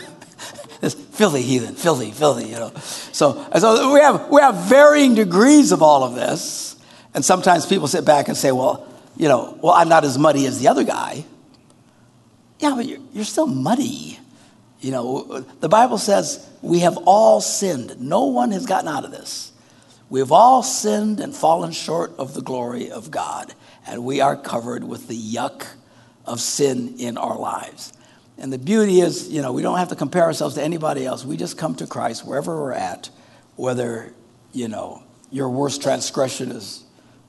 filthy 1.20 1.42
heathen, 1.42 1.74
filthy, 1.74 2.10
filthy, 2.12 2.48
you 2.48 2.54
know. 2.54 2.72
So, 3.12 3.46
so 3.58 3.92
we 3.92 4.00
have 4.00 4.30
we 4.30 4.40
have 4.40 4.54
varying 4.70 5.14
degrees 5.14 5.70
of 5.70 5.82
all 5.82 6.02
of 6.02 6.14
this, 6.14 6.76
and 7.12 7.22
sometimes 7.22 7.66
people 7.66 7.88
sit 7.88 8.06
back 8.06 8.28
and 8.28 8.36
say, 8.36 8.52
"Well, 8.52 8.88
you 9.18 9.28
know, 9.28 9.58
well, 9.60 9.74
I'm 9.74 9.90
not 9.90 10.02
as 10.02 10.16
muddy 10.16 10.46
as 10.46 10.60
the 10.60 10.68
other 10.68 10.82
guy." 10.82 11.26
Yeah, 12.58 12.72
but 12.74 12.86
you're, 12.86 13.00
you're 13.12 13.26
still 13.26 13.46
muddy. 13.46 14.18
You 14.80 14.92
know, 14.92 15.44
the 15.60 15.68
Bible 15.68 15.98
says 15.98 16.48
we 16.62 16.78
have 16.78 16.96
all 17.04 17.42
sinned. 17.42 18.00
No 18.00 18.24
one 18.24 18.52
has 18.52 18.64
gotten 18.64 18.88
out 18.88 19.04
of 19.04 19.10
this. 19.10 19.52
We 20.08 20.20
have 20.20 20.32
all 20.32 20.62
sinned 20.62 21.20
and 21.20 21.36
fallen 21.36 21.72
short 21.72 22.14
of 22.16 22.32
the 22.32 22.40
glory 22.40 22.90
of 22.90 23.10
God, 23.10 23.52
and 23.86 24.06
we 24.06 24.22
are 24.22 24.36
covered 24.36 24.84
with 24.84 25.06
the 25.06 25.20
yuck 25.20 25.66
of 26.24 26.40
sin 26.40 26.94
in 26.98 27.18
our 27.18 27.38
lives. 27.38 27.92
And 28.40 28.50
the 28.50 28.58
beauty 28.58 29.02
is, 29.02 29.28
you 29.28 29.42
know, 29.42 29.52
we 29.52 29.60
don't 29.60 29.76
have 29.76 29.88
to 29.88 29.96
compare 29.96 30.22
ourselves 30.22 30.54
to 30.54 30.62
anybody 30.62 31.04
else. 31.04 31.26
We 31.26 31.36
just 31.36 31.58
come 31.58 31.74
to 31.76 31.86
Christ 31.86 32.24
wherever 32.24 32.58
we're 32.58 32.72
at, 32.72 33.10
whether, 33.56 34.14
you 34.52 34.66
know, 34.66 35.02
your 35.30 35.50
worst 35.50 35.82
transgression 35.82 36.50
is 36.50 36.82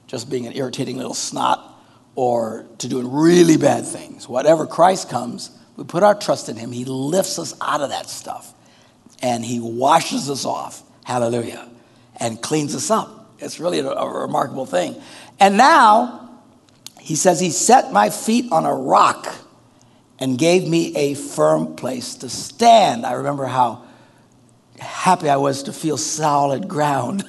just 0.07 0.29
being 0.29 0.47
an 0.47 0.55
irritating 0.55 0.95
little 0.95 1.13
snot 1.13 1.67
or 2.15 2.65
to 2.77 2.87
doing 2.87 3.11
really 3.11 3.57
bad 3.57 3.85
things. 3.85 4.27
Whatever 4.29 4.65
Christ 4.65 5.09
comes, 5.09 5.51
we 5.75 5.83
put 5.83 6.01
our 6.01 6.15
trust 6.15 6.47
in 6.47 6.55
Him. 6.55 6.71
He 6.71 6.85
lifts 6.85 7.37
us 7.39 7.53
out 7.59 7.81
of 7.81 7.89
that 7.89 8.09
stuff 8.09 8.53
and 9.21 9.43
He 9.43 9.59
washes 9.59 10.29
us 10.29 10.45
off. 10.45 10.81
Hallelujah. 11.03 11.69
And 12.21 12.41
cleans 12.41 12.73
us 12.73 12.89
up. 12.89 13.33
It's 13.37 13.59
really 13.59 13.79
a, 13.79 13.89
a 13.89 14.21
remarkable 14.21 14.65
thing. 14.65 14.95
And 15.41 15.57
now, 15.57 16.39
He 17.01 17.15
says, 17.15 17.41
He 17.41 17.49
set 17.49 17.91
my 17.91 18.09
feet 18.09 18.49
on 18.49 18.65
a 18.65 18.73
rock 18.73 19.27
and 20.21 20.37
gave 20.37 20.67
me 20.67 20.95
a 20.95 21.15
firm 21.15 21.75
place 21.75 22.15
to 22.15 22.29
stand. 22.29 23.05
I 23.07 23.13
remember 23.13 23.45
how 23.45 23.83
happy 24.79 25.27
I 25.27 25.37
was 25.37 25.63
to 25.63 25.73
feel 25.73 25.97
solid 25.97 26.67
ground 26.67 27.23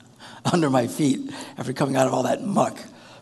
under 0.52 0.68
my 0.68 0.88
feet 0.88 1.32
after 1.56 1.72
coming 1.72 1.94
out 1.96 2.08
of 2.08 2.12
all 2.12 2.24
that 2.24 2.42
muck. 2.42 2.76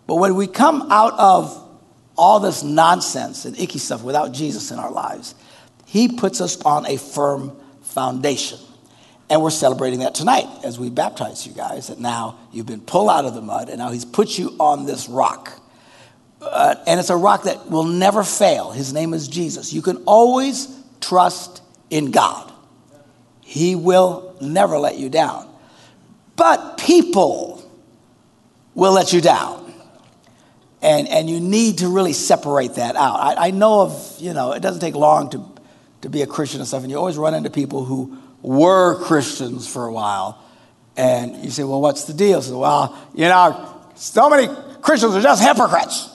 But 0.07 0.17
when 0.17 0.35
we 0.35 0.47
come 0.47 0.91
out 0.91 1.13
of 1.19 1.69
all 2.17 2.41
this 2.41 2.63
nonsense 2.63 3.45
and 3.45 3.59
icky 3.59 3.79
stuff 3.79 4.03
without 4.03 4.33
Jesus 4.33 4.71
in 4.71 4.79
our 4.79 4.91
lives, 4.91 5.35
He 5.85 6.09
puts 6.09 6.41
us 6.41 6.61
on 6.63 6.87
a 6.87 6.97
firm 6.97 7.55
foundation. 7.83 8.59
And 9.29 9.43
we're 9.43 9.51
celebrating 9.51 10.01
that 10.01 10.15
tonight 10.15 10.47
as 10.65 10.79
we 10.79 10.89
baptize 10.89 11.47
you 11.47 11.53
guys, 11.53 11.89
that 11.89 12.01
now 12.01 12.39
you've 12.53 12.67
been 12.67 12.81
pulled 12.81 13.11
out 13.11 13.27
of 13.27 13.35
the 13.35 13.43
mud 13.43 13.69
and 13.69 13.79
now 13.79 13.91
He's 13.91 14.07
put 14.07 14.39
you 14.39 14.57
on 14.59 14.87
this 14.87 15.11
rock. 15.11 15.60
Uh, 16.41 16.75
and 16.87 16.99
it's 16.99 17.11
a 17.11 17.17
rock 17.17 17.45
that 17.45 17.71
will 17.71 17.85
never 17.85 18.23
fail. 18.25 18.71
His 18.71 18.93
name 18.93 19.13
is 19.13 19.29
Jesus. 19.29 19.73
You 19.73 19.83
can 19.83 19.99
always 20.07 20.69
trust 21.01 21.63
in 21.91 22.11
God, 22.13 22.53
He 23.41 23.75
will 23.75 24.37
never 24.41 24.79
let 24.79 24.97
you 24.97 25.09
down. 25.09 25.49
But 26.37 26.79
people 26.79 27.63
will 28.75 28.93
let 28.93 29.13
you 29.13 29.21
down. 29.21 29.75
And, 30.83 31.09
and 31.09 31.29
you 31.29 31.41
need 31.41 31.79
to 31.79 31.89
really 31.89 32.15
separate 32.15 32.77
that 32.77 32.97
out. 32.97 33.21
I, 33.21 33.49
I 33.49 33.51
know 33.51 33.83
of, 33.83 34.17
you 34.19 34.33
know, 34.33 34.53
it 34.53 34.61
doesn't 34.61 34.81
take 34.81 34.95
long 34.95 35.29
to, 35.31 35.45
to 36.03 36.09
be 36.09 36.23
a 36.23 36.27
Christian 36.27 36.61
and 36.61 36.69
stuff, 36.69 36.83
and 36.83 36.91
you 36.91 36.97
always 36.97 37.19
run 37.19 37.35
into 37.35 37.51
people 37.51 37.85
who 37.85 38.17
were 38.41 38.99
Christians 39.03 39.69
for 39.69 39.85
a 39.85 39.93
while. 39.93 40.43
And 40.97 41.45
you 41.45 41.51
say, 41.51 41.65
well, 41.65 41.83
what's 41.83 42.05
the 42.05 42.15
deal? 42.15 42.41
So, 42.41 42.59
well, 42.59 42.97
you 43.15 43.25
know, 43.25 43.83
so 43.95 44.31
many 44.31 44.49
Christians 44.81 45.15
are 45.15 45.21
just 45.21 45.43
hypocrites. 45.43 46.09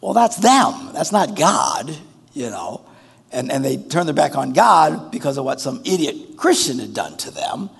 Well, 0.00 0.14
that's 0.14 0.36
them. 0.36 0.92
That's 0.92 1.12
not 1.12 1.36
God, 1.36 1.96
you 2.32 2.50
know. 2.50 2.86
And, 3.32 3.52
and 3.52 3.64
they 3.64 3.76
turn 3.76 4.06
their 4.06 4.14
back 4.14 4.36
on 4.36 4.52
God 4.52 5.10
because 5.10 5.36
of 5.38 5.44
what 5.44 5.60
some 5.60 5.82
idiot 5.84 6.36
Christian 6.36 6.78
had 6.78 6.94
done 6.94 7.16
to 7.18 7.30
them. 7.30 7.70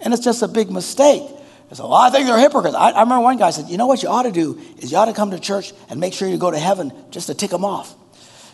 And 0.00 0.12
it's 0.12 0.24
just 0.24 0.42
a 0.42 0.48
big 0.48 0.70
mistake. 0.70 1.22
There's 1.68 1.78
a 1.80 1.86
lot 1.86 2.08
of 2.08 2.14
things 2.14 2.28
are 2.30 2.38
hypocrites. 2.38 2.74
I, 2.74 2.90
I 2.90 3.00
remember 3.02 3.22
one 3.22 3.36
guy 3.36 3.50
said, 3.50 3.68
you 3.68 3.76
know 3.76 3.86
what 3.86 4.02
you 4.02 4.08
ought 4.08 4.22
to 4.22 4.32
do 4.32 4.60
is 4.78 4.90
you 4.90 4.98
ought 4.98 5.06
to 5.06 5.12
come 5.12 5.30
to 5.30 5.38
church 5.38 5.72
and 5.88 6.00
make 6.00 6.14
sure 6.14 6.28
you 6.28 6.38
go 6.38 6.50
to 6.50 6.58
heaven 6.58 6.92
just 7.10 7.26
to 7.28 7.34
tick 7.34 7.50
them 7.50 7.64
off. 7.64 7.94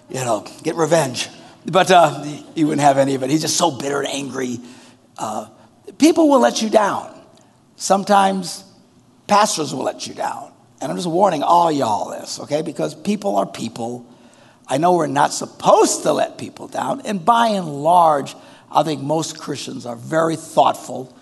You 0.09 0.16
know, 0.16 0.47
get 0.62 0.75
revenge. 0.75 1.28
But 1.66 1.90
uh, 1.90 2.23
he 2.54 2.64
wouldn't 2.64 2.83
have 2.83 2.99
any 2.99 3.14
of 3.14 3.23
it. 3.23 3.31
He's 3.31 3.40
just 3.40 3.57
so 3.57 3.71
bitter 3.71 4.00
and 4.00 4.09
angry. 4.09 4.59
Uh, 5.16 5.49
people 5.99 6.28
will 6.28 6.40
let 6.40 6.61
you 6.61 6.69
down. 6.69 7.11
Sometimes 7.76 8.64
pastors 9.26 9.75
will 9.75 9.85
let 9.85 10.07
you 10.07 10.14
down. 10.14 10.52
And 10.85 10.91
I'm 10.91 10.99
just 10.99 11.09
warning 11.09 11.43
all 11.43 11.73
y'all 11.73 12.11
this, 12.11 12.38
okay? 12.41 12.61
Because 12.61 12.95
people 12.95 13.37
are 13.37 13.47
people. 13.47 14.05
I 14.69 14.76
know 14.76 14.93
we're 14.93 15.07
not 15.07 15.33
supposed 15.33 16.03
to 16.03 16.12
let 16.12 16.37
people 16.37 16.69
down. 16.69 17.00
And 17.07 17.25
by 17.25 17.49
and 17.49 17.83
large, 17.83 18.35
I 18.71 18.83
think 18.83 19.00
most 19.00 19.38
Christians 19.38 19.87
are 19.87 19.97
very 19.97 20.37
thoughtful 20.37 21.17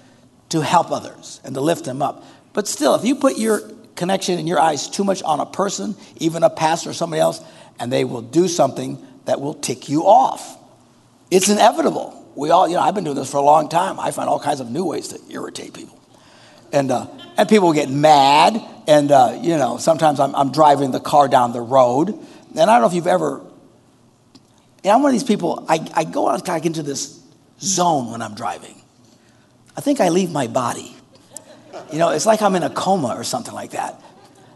to 0.48 0.62
help 0.62 0.90
others 0.90 1.40
and 1.44 1.54
to 1.54 1.60
lift 1.60 1.84
them 1.84 2.02
up. 2.02 2.24
But 2.54 2.66
still, 2.66 2.96
if 2.96 3.04
you 3.04 3.14
put 3.14 3.38
your 3.38 3.60
connection 3.94 4.36
and 4.36 4.48
your 4.48 4.58
eyes 4.58 4.88
too 4.88 5.04
much 5.04 5.22
on 5.22 5.38
a 5.38 5.46
person, 5.46 5.94
even 6.16 6.42
a 6.42 6.50
pastor 6.50 6.90
or 6.90 6.92
somebody 6.92 7.20
else, 7.20 7.40
and 7.78 7.92
they 7.92 8.02
will 8.02 8.20
do 8.20 8.48
something 8.48 8.98
that 9.26 9.40
will 9.40 9.54
tick 9.54 9.88
you 9.88 10.02
off. 10.02 10.58
It's 11.30 11.48
inevitable. 11.48 12.32
We 12.34 12.50
all, 12.50 12.66
you 12.66 12.74
know, 12.74 12.80
I've 12.80 12.96
been 12.96 13.04
doing 13.04 13.14
this 13.14 13.30
for 13.30 13.36
a 13.36 13.42
long 13.42 13.68
time. 13.68 14.00
I 14.00 14.10
find 14.10 14.28
all 14.28 14.40
kinds 14.40 14.58
of 14.58 14.72
new 14.72 14.86
ways 14.86 15.06
to 15.10 15.20
irritate 15.30 15.72
people. 15.72 16.00
And, 16.72 16.90
uh, 16.90 17.06
and 17.36 17.48
people 17.48 17.72
get 17.72 17.88
mad. 17.88 18.60
And, 18.86 19.10
uh, 19.10 19.38
you 19.40 19.56
know, 19.56 19.76
sometimes 19.76 20.20
I'm, 20.20 20.34
I'm 20.34 20.52
driving 20.52 20.90
the 20.90 21.00
car 21.00 21.28
down 21.28 21.52
the 21.52 21.60
road. 21.60 22.08
And 22.08 22.60
I 22.60 22.66
don't 22.66 22.80
know 22.82 22.86
if 22.86 22.94
you've 22.94 23.06
ever, 23.06 23.42
know, 24.84 24.90
I'm 24.90 25.02
one 25.02 25.10
of 25.10 25.12
these 25.12 25.24
people, 25.24 25.64
I, 25.68 25.86
I 25.94 26.04
go 26.04 26.28
out 26.28 26.48
into 26.66 26.82
this 26.82 27.20
zone 27.60 28.10
when 28.10 28.22
I'm 28.22 28.34
driving. 28.34 28.80
I 29.76 29.80
think 29.80 30.00
I 30.00 30.08
leave 30.08 30.30
my 30.30 30.48
body. 30.48 30.94
You 31.92 31.98
know, 31.98 32.10
it's 32.10 32.26
like 32.26 32.42
I'm 32.42 32.54
in 32.56 32.62
a 32.62 32.70
coma 32.70 33.14
or 33.16 33.24
something 33.24 33.54
like 33.54 33.70
that. 33.70 34.00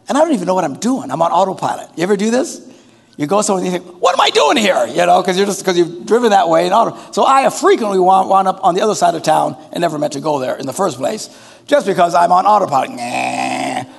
And 0.08 0.16
I 0.16 0.20
don't 0.20 0.34
even 0.34 0.46
know 0.46 0.54
what 0.54 0.64
I'm 0.64 0.78
doing. 0.78 1.10
I'm 1.10 1.22
on 1.22 1.32
autopilot. 1.32 1.90
You 1.96 2.02
ever 2.02 2.16
do 2.16 2.30
this? 2.30 2.62
You 3.16 3.26
go 3.26 3.40
somewhere 3.40 3.64
and 3.64 3.72
you 3.72 3.78
think, 3.80 4.02
what 4.02 4.12
am 4.12 4.20
I 4.20 4.28
doing 4.28 4.58
here? 4.58 4.86
You 4.86 5.06
know, 5.06 5.22
because 5.22 5.38
you're 5.38 5.46
just 5.46 5.60
because 5.60 5.78
you've 5.78 6.04
driven 6.04 6.30
that 6.30 6.48
way. 6.50 6.68
And 6.68 7.14
so 7.14 7.24
I 7.24 7.42
have 7.42 7.54
frequently 7.54 7.98
wound, 7.98 8.28
wound 8.28 8.46
up 8.46 8.62
on 8.62 8.74
the 8.74 8.82
other 8.82 8.94
side 8.94 9.14
of 9.14 9.22
town 9.22 9.56
and 9.72 9.80
never 9.80 9.98
meant 9.98 10.12
to 10.12 10.20
go 10.20 10.38
there 10.38 10.54
in 10.56 10.66
the 10.66 10.72
first 10.74 10.98
place, 10.98 11.30
just 11.66 11.86
because 11.86 12.14
I'm 12.14 12.30
on 12.30 12.44
autopilot. 12.44 12.90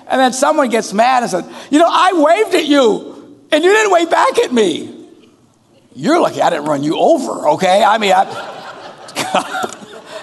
And 0.10 0.20
then 0.20 0.34
someone 0.34 0.70
gets 0.70 0.94
mad 0.94 1.24
and 1.24 1.32
says, 1.32 1.46
you 1.70 1.80
know, 1.80 1.88
I 1.90 2.12
waved 2.14 2.56
at 2.56 2.66
you 2.66 3.46
and 3.52 3.64
you 3.64 3.72
didn't 3.72 3.92
wave 3.92 4.10
back 4.10 4.38
at 4.40 4.54
me. 4.54 4.94
You're 5.96 6.20
lucky 6.20 6.42
I 6.42 6.50
didn't 6.50 6.66
run 6.66 6.84
you 6.84 6.98
over, 6.98 7.50
okay? 7.50 7.84
I 7.84 7.98
mean, 7.98 8.14
I, 8.14 8.24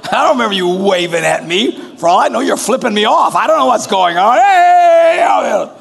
I 0.05 0.23
don't 0.23 0.33
remember 0.33 0.55
you 0.55 0.69
waving 0.69 1.25
at 1.25 1.47
me. 1.47 1.97
For 1.97 2.09
all 2.09 2.21
I 2.21 2.29
know, 2.29 2.41
you're 2.41 2.57
flipping 2.57 2.95
me 2.95 3.05
off. 3.07 3.35
I 3.35 3.47
don't 3.47 3.59
know 3.59 3.67
what's 3.67 3.87
going 3.87 4.17
on. 4.17 4.37
Hey! 4.37 5.81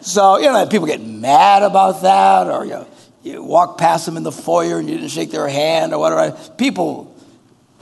So, 0.00 0.38
you 0.38 0.46
know, 0.46 0.66
people 0.66 0.86
get 0.86 1.00
mad 1.00 1.62
about 1.62 2.02
that, 2.02 2.46
or 2.46 2.64
you, 2.64 2.70
know, 2.70 2.86
you 3.22 3.42
walk 3.42 3.78
past 3.78 4.06
them 4.06 4.16
in 4.16 4.22
the 4.22 4.32
foyer 4.32 4.78
and 4.78 4.88
you 4.88 4.96
didn't 4.96 5.10
shake 5.10 5.30
their 5.30 5.48
hand 5.48 5.92
or 5.92 5.98
whatever. 5.98 6.36
People, 6.56 7.14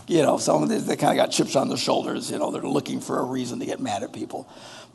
you 0.09 0.23
know, 0.23 0.39
some 0.39 0.63
of 0.63 0.69
them, 0.69 0.85
they 0.87 0.97
kind 0.97 1.17
of 1.19 1.23
got 1.23 1.31
chips 1.33 1.55
on 1.55 1.69
their 1.69 1.77
shoulders. 1.77 2.31
You 2.31 2.39
know, 2.39 2.51
they're 2.51 2.63
looking 2.63 3.01
for 3.01 3.19
a 3.19 3.23
reason 3.23 3.61
to 3.61 3.67
get 3.67 3.79
mad 3.79 4.03
at 4.03 4.13
people. 4.13 4.49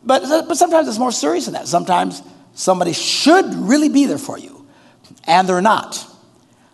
But, 0.03 0.47
but 0.47 0.55
sometimes 0.55 0.87
it's 0.87 0.97
more 0.97 1.11
serious 1.11 1.45
than 1.45 1.53
that. 1.53 1.67
Sometimes 1.67 2.21
somebody 2.53 2.93
should 2.93 3.45
really 3.53 3.89
be 3.89 4.05
there 4.05 4.17
for 4.17 4.37
you, 4.37 4.67
and 5.25 5.47
they're 5.47 5.61
not. 5.61 6.05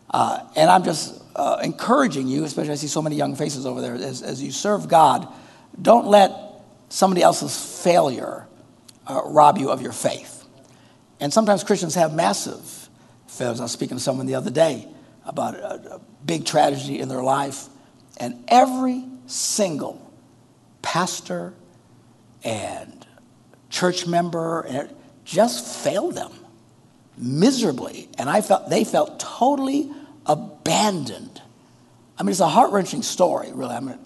Uh, 0.10 0.48
and 0.55 0.69
I'm 0.69 0.84
just 0.84 1.22
uh, 1.36 1.60
encouraging 1.62 2.27
you, 2.27 2.46
especially 2.46 2.72
I 2.72 2.75
see 2.75 2.88
so 2.88 3.01
many 3.01 3.15
young 3.15 3.36
faces 3.36 3.65
over 3.65 3.81
there, 3.81 3.96
as, 3.96 4.22
as 4.22 4.41
you 4.41 4.51
serve 4.51 4.88
God, 4.88 5.27
don't 5.79 6.07
let 6.07 6.31
somebody 6.89 7.22
else's 7.22 7.84
failure 7.84 8.48
uh, 9.05 9.22
rob 9.25 9.57
you 9.57 9.69
of 9.69 9.81
your 9.81 9.91
faith. 9.91 10.46
And 11.19 11.34
sometimes 11.34 11.63
Christians 11.63 11.96
have 11.96 12.13
massive 12.13 12.89
failures. 13.27 13.60
I 13.60 13.63
was 13.63 13.72
speaking 13.72 13.98
to 13.98 14.03
someone 14.03 14.25
the 14.25 14.36
other 14.36 14.51
day 14.51 14.88
about 15.25 15.55
a, 15.55 15.96
a 15.96 16.01
big 16.25 16.46
tragedy 16.46 17.00
in 17.00 17.10
their 17.10 17.24
life, 17.24 17.67
and 18.17 18.43
every 18.48 19.03
single 19.27 20.12
pastor 20.81 21.53
and 22.43 22.96
church 23.69 24.07
member 24.07 24.62
and 24.62 24.77
it 24.77 24.95
just 25.25 25.84
failed 25.84 26.15
them 26.15 26.32
miserably. 27.17 28.10
And 28.17 28.30
I 28.30 28.41
felt 28.41 28.69
they 28.69 28.84
felt 28.84 29.19
totally 29.19 29.91
abandoned. 30.25 31.41
I 32.17 32.23
mean, 32.23 32.32
it's 32.32 32.39
a 32.39 32.47
heart 32.47 32.71
wrenching 32.71 33.03
story, 33.03 33.51
really. 33.53 33.75
I 33.75 33.80
mean, 33.80 33.99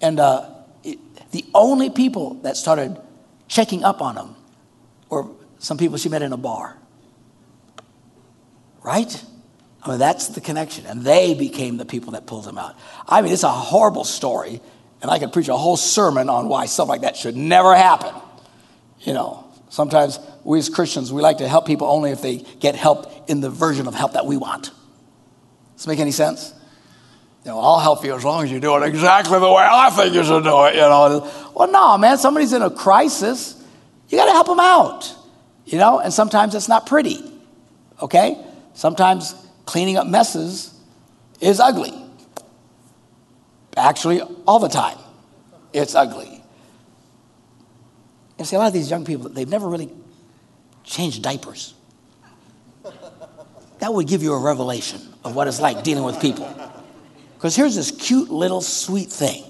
and 0.00 0.18
uh, 0.18 0.50
it, 0.84 0.98
the 1.32 1.44
only 1.54 1.90
people 1.90 2.34
that 2.42 2.56
started 2.56 2.98
checking 3.48 3.84
up 3.84 4.00
on 4.00 4.14
them 4.14 4.36
were 5.08 5.26
some 5.58 5.78
people 5.78 5.98
she 5.98 6.08
met 6.08 6.22
in 6.22 6.32
a 6.32 6.36
bar. 6.36 6.76
Right? 8.82 9.24
I 9.82 9.90
mean, 9.90 9.98
that's 9.98 10.28
the 10.28 10.40
connection. 10.40 10.86
And 10.86 11.02
they 11.02 11.34
became 11.34 11.76
the 11.76 11.84
people 11.84 12.12
that 12.12 12.26
pulled 12.26 12.44
them 12.44 12.58
out. 12.58 12.76
I 13.06 13.20
mean, 13.22 13.32
it's 13.32 13.42
a 13.42 13.48
horrible 13.48 14.04
story. 14.04 14.60
And 15.02 15.10
I 15.10 15.18
could 15.18 15.32
preach 15.32 15.48
a 15.48 15.56
whole 15.56 15.76
sermon 15.76 16.28
on 16.28 16.48
why 16.48 16.66
stuff 16.66 16.88
like 16.88 17.02
that 17.02 17.16
should 17.16 17.36
never 17.36 17.74
happen. 17.74 18.14
You 19.02 19.12
know, 19.12 19.44
sometimes 19.68 20.18
we 20.44 20.58
as 20.58 20.68
Christians, 20.68 21.12
we 21.12 21.22
like 21.22 21.38
to 21.38 21.48
help 21.48 21.66
people 21.66 21.88
only 21.88 22.10
if 22.10 22.22
they 22.22 22.38
get 22.60 22.76
help 22.76 23.28
in 23.28 23.40
the 23.40 23.50
version 23.50 23.86
of 23.86 23.94
help 23.94 24.12
that 24.12 24.26
we 24.26 24.36
want. 24.36 24.64
Does 24.64 24.72
this 25.76 25.86
make 25.86 25.98
any 25.98 26.12
sense? 26.12 26.54
You 27.44 27.50
know, 27.50 27.58
I'll 27.58 27.80
help 27.80 28.04
you 28.04 28.14
as 28.14 28.24
long 28.24 28.44
as 28.44 28.52
you 28.52 28.60
do 28.60 28.76
it 28.76 28.86
exactly 28.86 29.38
the 29.40 29.50
way 29.50 29.66
I 29.68 29.90
think 29.90 30.14
you 30.14 30.22
should 30.22 30.44
do 30.44 30.64
it. 30.66 30.74
You 30.74 30.82
know, 30.82 31.28
well, 31.54 31.70
no, 31.70 31.98
man, 31.98 32.16
somebody's 32.18 32.52
in 32.52 32.62
a 32.62 32.70
crisis. 32.70 33.60
You 34.08 34.16
got 34.16 34.26
to 34.26 34.32
help 34.32 34.46
them 34.46 34.60
out. 34.60 35.12
You 35.64 35.78
know, 35.78 35.98
and 35.98 36.12
sometimes 36.12 36.54
it's 36.54 36.68
not 36.68 36.86
pretty, 36.86 37.18
okay? 38.00 38.36
Sometimes 38.74 39.34
cleaning 39.64 39.96
up 39.96 40.06
messes 40.06 40.72
is 41.40 41.60
ugly. 41.60 41.92
Actually, 43.76 44.20
all 44.46 44.58
the 44.58 44.68
time, 44.68 44.98
it's 45.72 45.94
ugly. 45.94 46.31
You 48.38 48.44
see, 48.44 48.56
a 48.56 48.58
lot 48.58 48.68
of 48.68 48.72
these 48.72 48.90
young 48.90 49.04
people, 49.04 49.28
they've 49.28 49.48
never 49.48 49.68
really 49.68 49.90
changed 50.84 51.22
diapers. 51.22 51.74
That 53.78 53.92
would 53.92 54.06
give 54.06 54.22
you 54.22 54.32
a 54.32 54.38
revelation 54.38 55.00
of 55.24 55.34
what 55.34 55.48
it's 55.48 55.60
like 55.60 55.82
dealing 55.82 56.04
with 56.04 56.20
people. 56.20 56.48
Because 57.34 57.56
here's 57.56 57.74
this 57.74 57.90
cute 57.90 58.30
little 58.30 58.60
sweet 58.60 59.10
thing. 59.10 59.44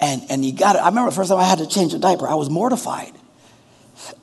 And, 0.00 0.22
and 0.30 0.44
you 0.44 0.52
got 0.52 0.76
it. 0.76 0.80
I 0.80 0.88
remember 0.88 1.10
the 1.10 1.16
first 1.16 1.30
time 1.30 1.38
I 1.38 1.44
had 1.44 1.58
to 1.58 1.66
change 1.66 1.94
a 1.94 1.98
diaper, 1.98 2.26
I 2.26 2.34
was 2.34 2.50
mortified. 2.50 3.12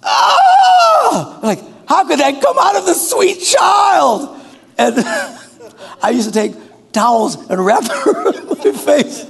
Ah! 0.04 1.40
Like, 1.42 1.60
how 1.88 2.08
could 2.08 2.20
that 2.20 2.42
come 2.42 2.58
out 2.60 2.76
of 2.76 2.86
the 2.86 2.94
sweet 2.94 3.40
child? 3.42 4.40
And 4.78 4.96
I 6.02 6.10
used 6.10 6.28
to 6.28 6.34
take 6.34 6.54
towels 6.92 7.36
and 7.50 7.64
wrap 7.64 7.84
around 8.08 8.48
my 8.48 8.72
face. 8.72 9.26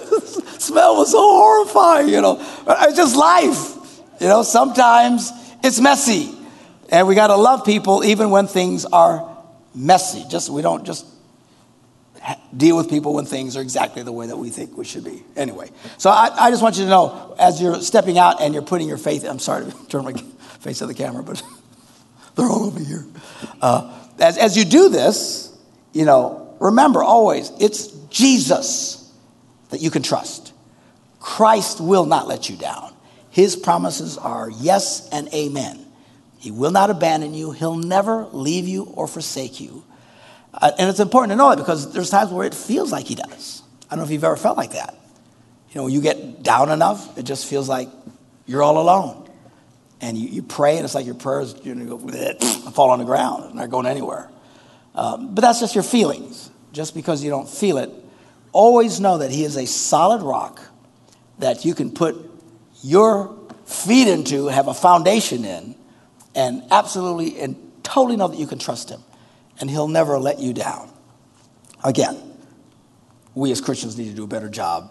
smell 0.58 0.96
was 0.96 1.10
so 1.10 1.18
horrifying, 1.18 2.08
you 2.08 2.20
know. 2.20 2.38
It's 2.68 2.96
just 2.96 3.16
life. 3.16 4.00
You 4.20 4.28
know, 4.28 4.42
sometimes 4.42 5.32
it's 5.62 5.80
messy. 5.80 6.32
And 6.90 7.08
we 7.08 7.14
got 7.14 7.28
to 7.28 7.36
love 7.36 7.64
people 7.64 8.04
even 8.04 8.30
when 8.30 8.46
things 8.46 8.84
are 8.84 9.36
messy. 9.74 10.24
Just 10.28 10.48
we 10.50 10.62
don't 10.62 10.84
just 10.84 11.06
deal 12.56 12.76
with 12.76 12.88
people 12.88 13.14
when 13.14 13.24
things 13.24 13.56
are 13.56 13.60
exactly 13.60 14.02
the 14.02 14.12
way 14.12 14.26
that 14.26 14.36
we 14.36 14.50
think 14.50 14.76
we 14.76 14.84
should 14.84 15.04
be. 15.04 15.22
Anyway, 15.36 15.70
so 15.98 16.10
I, 16.10 16.46
I 16.46 16.50
just 16.50 16.62
want 16.62 16.76
you 16.76 16.84
to 16.84 16.90
know 16.90 17.36
as 17.38 17.60
you're 17.60 17.80
stepping 17.80 18.18
out 18.18 18.40
and 18.40 18.54
you're 18.54 18.62
putting 18.62 18.88
your 18.88 18.98
faith, 18.98 19.24
I'm 19.24 19.38
sorry 19.38 19.70
to 19.70 19.86
turn 19.88 20.04
my 20.04 20.12
face 20.60 20.78
to 20.78 20.86
the 20.86 20.94
camera, 20.94 21.22
but 21.22 21.42
they're 22.36 22.46
all 22.46 22.64
over 22.64 22.80
here. 22.80 23.04
Uh, 23.60 23.92
as, 24.18 24.38
as 24.38 24.56
you 24.56 24.64
do 24.64 24.88
this, 24.88 25.56
you 25.92 26.04
know, 26.04 26.56
remember 26.60 27.02
always 27.02 27.52
it's 27.60 27.88
Jesus 28.08 28.95
that 29.70 29.80
you 29.80 29.90
can 29.90 30.02
trust. 30.02 30.52
Christ 31.20 31.80
will 31.80 32.06
not 32.06 32.28
let 32.28 32.48
you 32.48 32.56
down. 32.56 32.94
His 33.30 33.56
promises 33.56 34.16
are 34.16 34.48
yes 34.48 35.08
and 35.10 35.28
amen. 35.34 35.84
He 36.38 36.50
will 36.50 36.70
not 36.70 36.90
abandon 36.90 37.34
you. 37.34 37.50
He'll 37.52 37.76
never 37.76 38.26
leave 38.32 38.68
you 38.68 38.84
or 38.84 39.06
forsake 39.06 39.60
you. 39.60 39.84
Uh, 40.54 40.72
and 40.78 40.88
it's 40.88 41.00
important 41.00 41.32
to 41.32 41.36
know 41.36 41.50
that 41.50 41.58
because 41.58 41.92
there's 41.92 42.08
times 42.08 42.30
where 42.30 42.46
it 42.46 42.54
feels 42.54 42.92
like 42.92 43.06
he 43.06 43.14
does. 43.14 43.62
I 43.86 43.90
don't 43.90 43.98
know 43.98 44.04
if 44.04 44.10
you've 44.10 44.24
ever 44.24 44.36
felt 44.36 44.56
like 44.56 44.72
that. 44.72 44.94
You 45.70 45.74
know, 45.74 45.84
when 45.84 45.92
you 45.92 46.00
get 46.00 46.42
down 46.42 46.70
enough, 46.70 47.18
it 47.18 47.24
just 47.24 47.46
feels 47.46 47.68
like 47.68 47.88
you're 48.46 48.62
all 48.62 48.78
alone. 48.78 49.28
And 50.00 50.16
you, 50.16 50.28
you 50.28 50.42
pray, 50.42 50.76
and 50.76 50.84
it's 50.84 50.94
like 50.94 51.06
your 51.06 51.14
prayers 51.14 51.54
you 51.62 51.74
know, 51.74 51.96
go, 51.96 52.08
fall 52.72 52.90
on 52.90 52.98
the 52.98 53.04
ground 53.04 53.54
not 53.54 53.70
going 53.70 53.86
anywhere. 53.86 54.30
Um, 54.94 55.34
but 55.34 55.40
that's 55.42 55.60
just 55.60 55.74
your 55.74 55.84
feelings. 55.84 56.50
Just 56.72 56.94
because 56.94 57.22
you 57.22 57.30
don't 57.30 57.48
feel 57.48 57.78
it, 57.78 57.90
always 58.56 58.98
know 59.00 59.18
that 59.18 59.30
He 59.30 59.44
is 59.44 59.56
a 59.56 59.66
solid 59.66 60.22
rock 60.22 60.62
that 61.38 61.64
you 61.64 61.74
can 61.74 61.90
put 61.90 62.16
your 62.82 63.36
feet 63.66 64.08
into, 64.08 64.46
have 64.46 64.66
a 64.66 64.74
foundation 64.74 65.44
in, 65.44 65.74
and 66.34 66.62
absolutely 66.70 67.38
and 67.38 67.56
totally 67.82 68.16
know 68.16 68.28
that 68.28 68.38
you 68.38 68.46
can 68.46 68.58
trust 68.58 68.88
Him 68.88 69.02
and 69.60 69.68
He'll 69.68 69.88
never 69.88 70.18
let 70.18 70.38
you 70.38 70.54
down. 70.54 70.90
Again, 71.84 72.16
we 73.34 73.52
as 73.52 73.60
Christians 73.60 73.98
need 73.98 74.08
to 74.08 74.14
do 74.14 74.24
a 74.24 74.28
better 74.28 74.48
job 74.48 74.90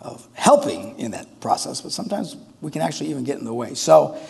of 0.00 0.26
helping 0.34 0.98
in 0.98 1.12
that 1.12 1.40
process, 1.40 1.80
but 1.80 1.92
sometimes 1.92 2.36
we 2.60 2.70
can 2.70 2.82
actually 2.82 3.10
even 3.10 3.24
get 3.24 3.38
in 3.38 3.44
the 3.44 3.54
way. 3.54 3.74
So, 3.74 4.20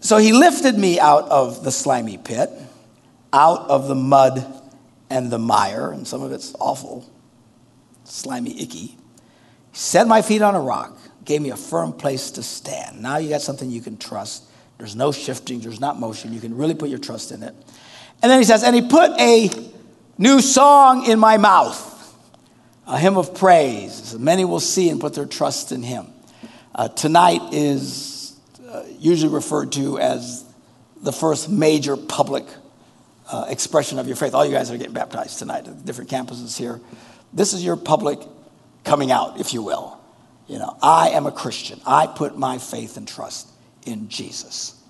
so 0.00 0.18
He 0.18 0.34
lifted 0.34 0.76
me 0.76 1.00
out 1.00 1.28
of 1.30 1.64
the 1.64 1.72
slimy 1.72 2.18
pit, 2.18 2.50
out 3.32 3.60
of 3.70 3.88
the 3.88 3.94
mud 3.94 4.44
and 5.08 5.30
the 5.30 5.38
mire, 5.38 5.90
and 5.90 6.06
some 6.06 6.22
of 6.22 6.32
it's 6.32 6.54
awful, 6.60 7.10
slimy, 8.04 8.60
icky. 8.62 8.96
Set 9.72 10.06
my 10.06 10.22
feet 10.22 10.42
on 10.42 10.54
a 10.54 10.60
rock, 10.60 10.96
gave 11.24 11.42
me 11.42 11.50
a 11.50 11.56
firm 11.56 11.92
place 11.92 12.30
to 12.32 12.42
stand. 12.42 13.02
Now 13.02 13.16
you 13.16 13.28
got 13.28 13.42
something 13.42 13.70
you 13.70 13.80
can 13.80 13.96
trust. 13.96 14.44
There's 14.78 14.94
no 14.94 15.12
shifting, 15.12 15.60
there's 15.60 15.80
not 15.80 15.98
motion. 15.98 16.32
You 16.32 16.40
can 16.40 16.56
really 16.56 16.74
put 16.74 16.88
your 16.88 16.98
trust 16.98 17.32
in 17.32 17.42
it. 17.42 17.54
And 18.22 18.30
then 18.30 18.38
he 18.38 18.44
says, 18.44 18.62
and 18.62 18.74
he 18.74 18.82
put 18.82 19.10
a 19.20 19.50
new 20.18 20.40
song 20.40 21.06
in 21.06 21.18
my 21.18 21.36
mouth. 21.36 21.90
a 22.86 22.98
hymn 22.98 23.16
of 23.16 23.34
praise. 23.34 24.16
Many 24.18 24.44
will 24.44 24.60
see 24.60 24.88
and 24.90 25.00
put 25.00 25.14
their 25.14 25.26
trust 25.26 25.72
in 25.72 25.82
him. 25.82 26.06
Uh, 26.74 26.88
tonight 26.88 27.40
is 27.52 28.38
uh, 28.68 28.82
usually 28.98 29.32
referred 29.32 29.72
to 29.72 29.98
as 29.98 30.44
the 31.02 31.12
first 31.12 31.48
major 31.48 31.96
public 31.96 32.44
uh, 33.30 33.46
expression 33.48 33.98
of 33.98 34.06
your 34.06 34.16
faith. 34.16 34.34
All 34.34 34.44
you 34.44 34.52
guys 34.52 34.70
are 34.70 34.76
getting 34.76 34.92
baptized 34.92 35.38
tonight 35.38 35.66
at 35.66 35.84
different 35.84 36.10
campuses 36.10 36.58
here. 36.58 36.80
This 37.34 37.52
is 37.52 37.64
your 37.64 37.76
public 37.76 38.20
coming 38.84 39.10
out, 39.10 39.40
if 39.40 39.52
you 39.52 39.62
will. 39.62 39.98
You 40.46 40.58
know, 40.58 40.76
I 40.80 41.10
am 41.10 41.26
a 41.26 41.32
Christian. 41.32 41.80
I 41.84 42.06
put 42.06 42.38
my 42.38 42.58
faith 42.58 42.96
and 42.96 43.08
trust 43.08 43.48
in 43.84 44.08
Jesus. 44.08 44.80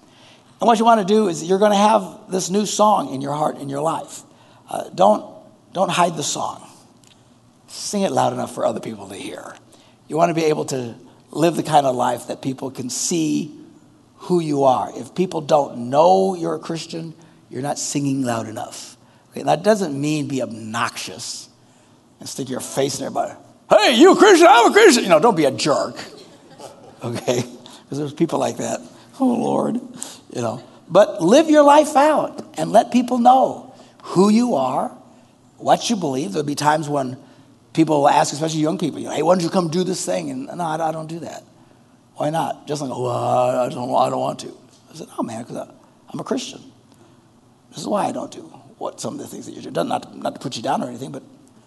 And 0.60 0.66
what 0.66 0.78
you 0.78 0.84
want 0.84 1.00
to 1.00 1.06
do 1.06 1.28
is 1.28 1.42
you're 1.42 1.58
going 1.58 1.72
to 1.72 1.76
have 1.76 2.30
this 2.30 2.50
new 2.50 2.66
song 2.66 3.14
in 3.14 3.20
your 3.20 3.32
heart, 3.32 3.58
in 3.58 3.68
your 3.68 3.80
life. 3.80 4.22
Uh, 4.68 4.88
don't, 4.90 5.24
don't 5.72 5.90
hide 5.90 6.16
the 6.16 6.22
song. 6.22 6.68
Sing 7.68 8.02
it 8.02 8.12
loud 8.12 8.32
enough 8.32 8.54
for 8.54 8.66
other 8.66 8.80
people 8.80 9.08
to 9.08 9.14
hear. 9.14 9.54
You 10.06 10.16
want 10.16 10.30
to 10.30 10.34
be 10.34 10.44
able 10.44 10.66
to 10.66 10.94
live 11.30 11.56
the 11.56 11.62
kind 11.62 11.86
of 11.86 11.96
life 11.96 12.28
that 12.28 12.42
people 12.42 12.70
can 12.70 12.90
see 12.90 13.58
who 14.16 14.40
you 14.40 14.64
are. 14.64 14.90
If 14.94 15.14
people 15.14 15.40
don't 15.40 15.90
know 15.90 16.34
you're 16.34 16.54
a 16.54 16.60
Christian, 16.60 17.14
you're 17.48 17.62
not 17.62 17.78
singing 17.78 18.22
loud 18.22 18.48
enough. 18.48 18.96
Okay, 19.30 19.42
that 19.42 19.62
doesn't 19.62 19.98
mean 19.98 20.28
be 20.28 20.42
obnoxious 20.42 21.48
and 22.24 22.28
stick 22.30 22.48
your 22.48 22.60
face 22.60 23.00
in 23.00 23.04
everybody. 23.04 23.34
Hey, 23.68 23.96
you 23.96 24.12
a 24.12 24.16
Christian? 24.16 24.48
I'm 24.48 24.70
a 24.70 24.72
Christian. 24.72 25.02
You 25.02 25.10
know, 25.10 25.20
don't 25.20 25.36
be 25.36 25.44
a 25.44 25.50
jerk. 25.50 25.94
Okay? 27.02 27.42
Because 27.82 27.98
there's 27.98 28.14
people 28.14 28.38
like 28.38 28.56
that. 28.56 28.80
Oh, 29.20 29.26
Lord. 29.26 29.74
You 29.74 30.40
know. 30.40 30.64
But 30.88 31.22
live 31.22 31.50
your 31.50 31.64
life 31.64 31.96
out 31.96 32.42
and 32.56 32.72
let 32.72 32.90
people 32.90 33.18
know 33.18 33.74
who 34.04 34.30
you 34.30 34.54
are, 34.54 34.88
what 35.58 35.90
you 35.90 35.96
believe. 35.96 36.32
There'll 36.32 36.46
be 36.46 36.54
times 36.54 36.88
when 36.88 37.18
people 37.74 38.00
will 38.00 38.08
ask, 38.08 38.32
especially 38.32 38.60
young 38.60 38.78
people, 38.78 39.00
you 39.00 39.08
know, 39.08 39.14
hey, 39.14 39.22
why 39.22 39.34
don't 39.34 39.44
you 39.44 39.50
come 39.50 39.68
do 39.68 39.84
this 39.84 40.02
thing? 40.06 40.30
And 40.30 40.46
no, 40.46 40.64
I, 40.64 40.92
don't 40.92 41.08
do 41.08 41.18
that. 41.18 41.44
Why 42.14 42.30
not? 42.30 42.66
Just 42.66 42.80
like, 42.80 42.90
oh, 42.90 43.06
I 43.06 43.68
don't, 43.68 43.94
I 43.94 44.08
don't 44.08 44.20
want 44.20 44.38
to. 44.40 44.56
I 44.90 44.94
said, 44.94 45.08
oh, 45.18 45.22
man, 45.22 45.42
because 45.42 45.68
I'm 46.08 46.20
a 46.20 46.24
Christian. 46.24 46.62
This 47.68 47.80
is 47.80 47.86
why 47.86 48.06
I 48.06 48.12
don't 48.12 48.32
do 48.32 48.40
what 48.78 48.98
some 48.98 49.12
of 49.12 49.20
the 49.20 49.26
things 49.26 49.44
that 49.44 49.52
you 49.52 49.60
do. 49.60 49.70
Not, 49.70 50.16
not 50.16 50.34
to 50.36 50.40
put 50.40 50.56
you 50.56 50.62
down 50.62 50.82
or 50.82 50.88
anything, 50.88 51.12
but 51.12 51.22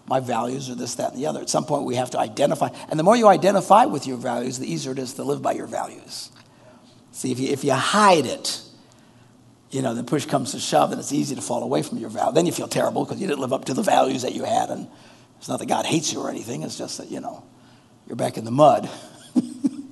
my 0.08 0.20
values 0.20 0.70
are 0.70 0.74
this, 0.74 0.94
that, 0.96 1.12
and 1.12 1.22
the 1.22 1.26
other. 1.26 1.40
At 1.40 1.50
some 1.50 1.64
point, 1.64 1.84
we 1.84 1.96
have 1.96 2.10
to 2.10 2.18
identify. 2.18 2.68
And 2.88 2.98
the 2.98 3.04
more 3.04 3.16
you 3.16 3.28
identify 3.28 3.84
with 3.84 4.06
your 4.06 4.16
values, 4.16 4.58
the 4.58 4.70
easier 4.70 4.92
it 4.92 4.98
is 4.98 5.14
to 5.14 5.22
live 5.22 5.42
by 5.42 5.52
your 5.52 5.66
values. 5.66 6.30
See, 7.12 7.30
if 7.30 7.38
you, 7.38 7.48
if 7.48 7.62
you 7.62 7.72
hide 7.72 8.24
it, 8.24 8.62
you 9.70 9.82
know, 9.82 9.94
the 9.94 10.02
push 10.02 10.24
comes 10.24 10.52
to 10.52 10.58
shove, 10.58 10.92
and 10.92 10.98
it's 10.98 11.12
easy 11.12 11.34
to 11.34 11.42
fall 11.42 11.62
away 11.62 11.82
from 11.82 11.98
your 11.98 12.08
value. 12.08 12.32
Then 12.32 12.46
you 12.46 12.52
feel 12.52 12.68
terrible 12.68 13.04
because 13.04 13.20
you 13.20 13.26
didn't 13.26 13.40
live 13.40 13.52
up 13.52 13.66
to 13.66 13.74
the 13.74 13.82
values 13.82 14.22
that 14.22 14.34
you 14.34 14.44
had. 14.44 14.70
And 14.70 14.88
it's 15.38 15.48
not 15.48 15.58
that 15.58 15.66
God 15.66 15.84
hates 15.84 16.12
you 16.12 16.20
or 16.20 16.30
anything, 16.30 16.62
it's 16.62 16.78
just 16.78 16.98
that, 16.98 17.10
you 17.10 17.20
know, 17.20 17.44
you're 18.06 18.16
back 18.16 18.38
in 18.38 18.44
the 18.44 18.50
mud. 18.50 18.88
you 19.34 19.82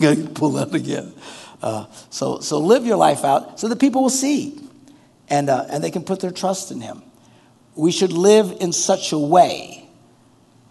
got 0.00 0.16
to 0.16 0.28
pull 0.28 0.52
that 0.52 0.72
again. 0.72 1.12
Uh, 1.60 1.86
so, 2.10 2.38
so 2.38 2.58
live 2.58 2.86
your 2.86 2.96
life 2.96 3.24
out 3.24 3.58
so 3.58 3.68
that 3.68 3.80
people 3.80 4.02
will 4.02 4.10
see 4.10 4.60
and, 5.28 5.48
uh, 5.48 5.66
and 5.68 5.82
they 5.82 5.90
can 5.90 6.04
put 6.04 6.20
their 6.20 6.30
trust 6.30 6.70
in 6.70 6.80
Him 6.80 7.02
we 7.76 7.92
should 7.92 8.12
live 8.12 8.56
in 8.60 8.72
such 8.72 9.12
a 9.12 9.18
way 9.18 9.88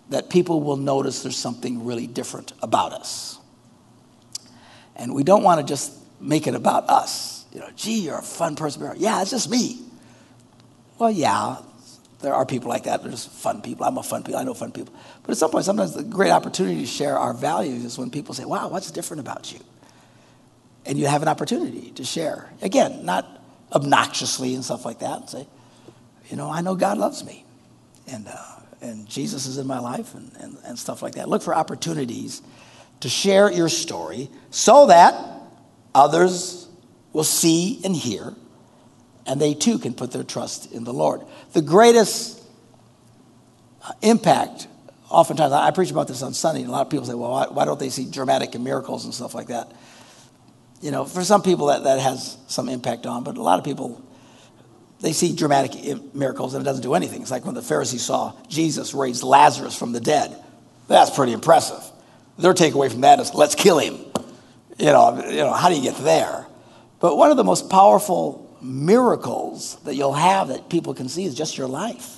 that 0.10 0.30
people 0.30 0.62
will 0.62 0.78
notice 0.78 1.24
there's 1.24 1.38
something 1.38 1.86
really 1.86 2.08
different 2.08 2.54
about 2.62 2.94
us. 2.94 3.40
And 4.96 5.14
we 5.14 5.24
don't 5.24 5.44
want 5.44 5.62
to 5.62 5.66
just 5.66 5.94
make 6.20 6.48
it 6.48 6.56
about 6.56 6.90
us. 6.90 7.46
You 7.54 7.60
know, 7.60 7.70
gee, 7.76 8.02
you're 8.02 8.18
a 8.18 8.24
fun 8.24 8.56
person. 8.56 8.84
Yeah, 8.98 9.22
it's 9.22 9.32
just 9.32 9.50
me. 9.50 9.82
Well, 10.98 11.12
yeah, 11.12 11.58
there 12.22 12.34
are 12.34 12.46
people 12.46 12.70
like 12.70 12.84
that. 12.84 13.04
There's 13.04 13.26
fun 13.26 13.62
people. 13.62 13.86
I'm 13.86 13.98
a 13.98 14.04
fun 14.04 14.24
people. 14.24 14.40
I 14.40 14.44
know 14.44 14.54
fun 14.54 14.72
people. 14.72 14.94
But 15.24 15.32
at 15.32 15.38
some 15.38 15.52
point, 15.52 15.66
sometimes 15.66 15.94
the 15.94 16.04
great 16.04 16.32
opportunity 16.32 16.82
to 16.82 16.88
share 16.88 17.18
our 17.18 17.34
values 17.34 17.84
is 17.84 17.98
when 17.98 18.10
people 18.10 18.34
say, 18.34 18.46
wow, 18.46 18.68
what's 18.68 18.90
different 18.92 19.22
about 19.22 19.54
you? 19.54 19.60
And 20.86 20.98
you 20.98 21.08
have 21.08 21.22
an 21.22 21.28
opportunity 21.28 21.92
to 21.92 22.04
share. 22.04 22.50
Again, 22.62 23.06
not 23.06 23.42
obnoxiously 23.72 24.56
and 24.56 24.64
stuff 24.64 24.86
like 24.86 25.00
that. 25.00 25.20
And 25.20 25.30
say, 25.30 25.48
you 26.30 26.38
know, 26.38 26.50
I 26.50 26.62
know 26.62 26.76
God 26.76 26.98
loves 26.98 27.24
me. 27.24 27.46
And, 28.08 28.28
uh, 28.28 28.56
and 28.82 29.08
Jesus 29.08 29.46
is 29.46 29.58
in 29.58 29.68
my 29.68 29.80
life 29.80 30.14
and, 30.14 30.32
and, 30.40 30.58
and 30.66 30.80
stuff 30.80 31.02
like 31.02 31.16
that. 31.16 31.28
Look 31.28 31.42
for 31.42 31.56
opportunities 31.56 32.42
to 33.00 33.10
share 33.10 33.52
your 33.52 33.70
story 33.70 34.30
so 34.52 34.88
that 34.88 35.14
others 35.94 36.68
will 37.14 37.24
see 37.24 37.82
and 37.84 37.96
hear, 37.96 38.34
and 39.26 39.40
they 39.40 39.54
too 39.54 39.80
can 39.80 39.94
put 39.94 40.12
their 40.12 40.24
trust 40.24 40.72
in 40.72 40.84
the 40.84 40.94
Lord. 40.94 41.22
The 41.54 41.62
greatest 41.62 42.44
uh, 43.82 43.94
impact, 44.02 44.68
oftentimes, 45.10 45.54
I 45.54 45.72
preach 45.72 45.92
about 45.92 46.08
this 46.08 46.22
on 46.22 46.34
Sunday, 46.34 46.62
and 46.62 46.70
a 46.70 46.72
lot 46.72 46.82
of 46.82 46.90
people 46.90 47.06
say, 47.06 47.14
well, 47.14 47.32
why, 47.32 47.48
why 47.48 47.66
don't 47.66 47.80
they 47.80 47.90
see 47.90 48.10
dramatic 48.10 48.54
and 48.56 48.64
miracles 48.64 49.06
and 49.06 49.14
stuff 49.14 49.34
like 49.34 49.48
that? 49.48 49.72
You 50.82 50.92
know, 50.92 51.06
for 51.06 51.24
some 51.24 51.42
people 51.42 51.68
that, 51.68 51.86
that 51.86 52.00
has 52.00 52.38
some 52.48 52.70
impact 52.70 53.06
on, 53.06 53.24
but 53.24 53.38
a 53.38 53.42
lot 53.42 53.58
of 53.58 53.66
people 53.66 54.05
they 55.02 55.14
see 55.14 55.36
dramatic 55.36 55.72
miracles 56.14 56.54
and 56.54 56.62
it 56.62 56.66
doesn't 56.66 56.84
do 56.84 56.94
anything. 56.94 57.22
It's 57.22 57.32
like 57.32 57.46
when 57.46 57.56
the 57.56 57.62
Pharisees 57.62 58.04
saw 58.04 58.34
Jesus 58.48 58.94
raise 58.94 59.24
Lazarus 59.24 59.78
from 59.78 59.92
the 59.92 60.00
dead. 60.00 60.36
That's 60.88 61.10
pretty 61.10 61.34
impressive. 61.34 61.84
Their 62.38 62.54
takeaway 62.54 62.92
from 62.92 63.02
that 63.02 63.20
is 63.20 63.34
let's 63.34 63.56
kill 63.56 63.80
him. 63.80 63.98
You 64.78 64.88
know, 64.88 65.26
you 65.30 65.38
know, 65.38 65.54
how 65.54 65.70
do 65.70 65.76
you 65.76 65.82
get 65.82 65.98
there? 65.98 66.46
But 67.00 67.18
one 67.18 67.32
of 67.32 67.38
the 67.38 67.44
most 67.44 67.70
powerful 67.70 68.58
miracles 68.62 69.78
that 69.84 69.96
you'll 69.96 70.14
have 70.14 70.50
that 70.50 70.70
people 70.70 70.94
can 70.94 71.08
see 71.08 71.26
is 71.26 71.36
just 71.36 71.58
your 71.58 71.68
life. 71.68 72.18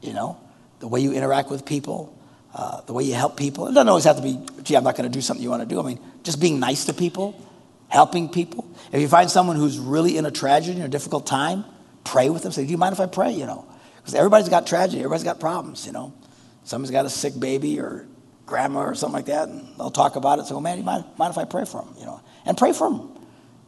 You 0.00 0.12
know, 0.12 0.38
the 0.80 0.88
way 0.88 1.00
you 1.00 1.12
interact 1.12 1.50
with 1.50 1.64
people, 1.64 2.16
uh, 2.54 2.80
the 2.82 2.92
way 2.92 3.04
you 3.04 3.14
help 3.14 3.36
people. 3.36 3.68
It 3.68 3.74
doesn't 3.74 3.88
always 3.88 4.04
have 4.04 4.16
to 4.16 4.22
be, 4.22 4.40
gee, 4.62 4.76
I'm 4.76 4.84
not 4.84 4.96
going 4.96 5.10
to 5.10 5.14
do 5.14 5.20
something 5.20 5.42
you 5.42 5.50
want 5.50 5.62
to 5.62 5.68
do. 5.68 5.78
I 5.78 5.84
mean, 5.84 6.00
just 6.22 6.40
being 6.40 6.58
nice 6.58 6.86
to 6.86 6.94
people 6.94 7.40
helping 7.90 8.28
people. 8.28 8.66
If 8.92 9.00
you 9.00 9.08
find 9.08 9.30
someone 9.30 9.56
who's 9.56 9.78
really 9.78 10.16
in 10.16 10.24
a 10.24 10.30
tragedy, 10.30 10.78
in 10.78 10.84
a 10.84 10.88
difficult 10.88 11.26
time, 11.26 11.64
pray 12.04 12.30
with 12.30 12.42
them. 12.42 12.52
Say, 12.52 12.64
do 12.64 12.70
you 12.70 12.78
mind 12.78 12.94
if 12.94 13.00
I 13.00 13.06
pray? 13.06 13.32
You 13.32 13.46
know, 13.46 13.66
because 13.96 14.14
everybody's 14.14 14.48
got 14.48 14.66
tragedy. 14.66 15.00
Everybody's 15.00 15.24
got 15.24 15.38
problems, 15.38 15.84
you 15.84 15.92
know. 15.92 16.14
Someone's 16.64 16.90
got 16.90 17.04
a 17.04 17.10
sick 17.10 17.38
baby 17.38 17.80
or 17.80 18.06
grandma 18.46 18.80
or 18.80 18.94
something 18.94 19.14
like 19.14 19.26
that, 19.26 19.48
and 19.48 19.66
they'll 19.76 19.90
talk 19.90 20.16
about 20.16 20.38
it. 20.38 20.46
Say, 20.46 20.54
well, 20.54 20.60
man, 20.60 20.78
you 20.78 20.84
mind, 20.84 21.04
mind 21.18 21.32
if 21.32 21.38
I 21.38 21.44
pray 21.44 21.64
for 21.64 21.82
them? 21.82 21.94
You 21.98 22.06
know, 22.06 22.20
and 22.46 22.56
pray 22.56 22.72
for 22.72 22.88
them. 22.88 23.10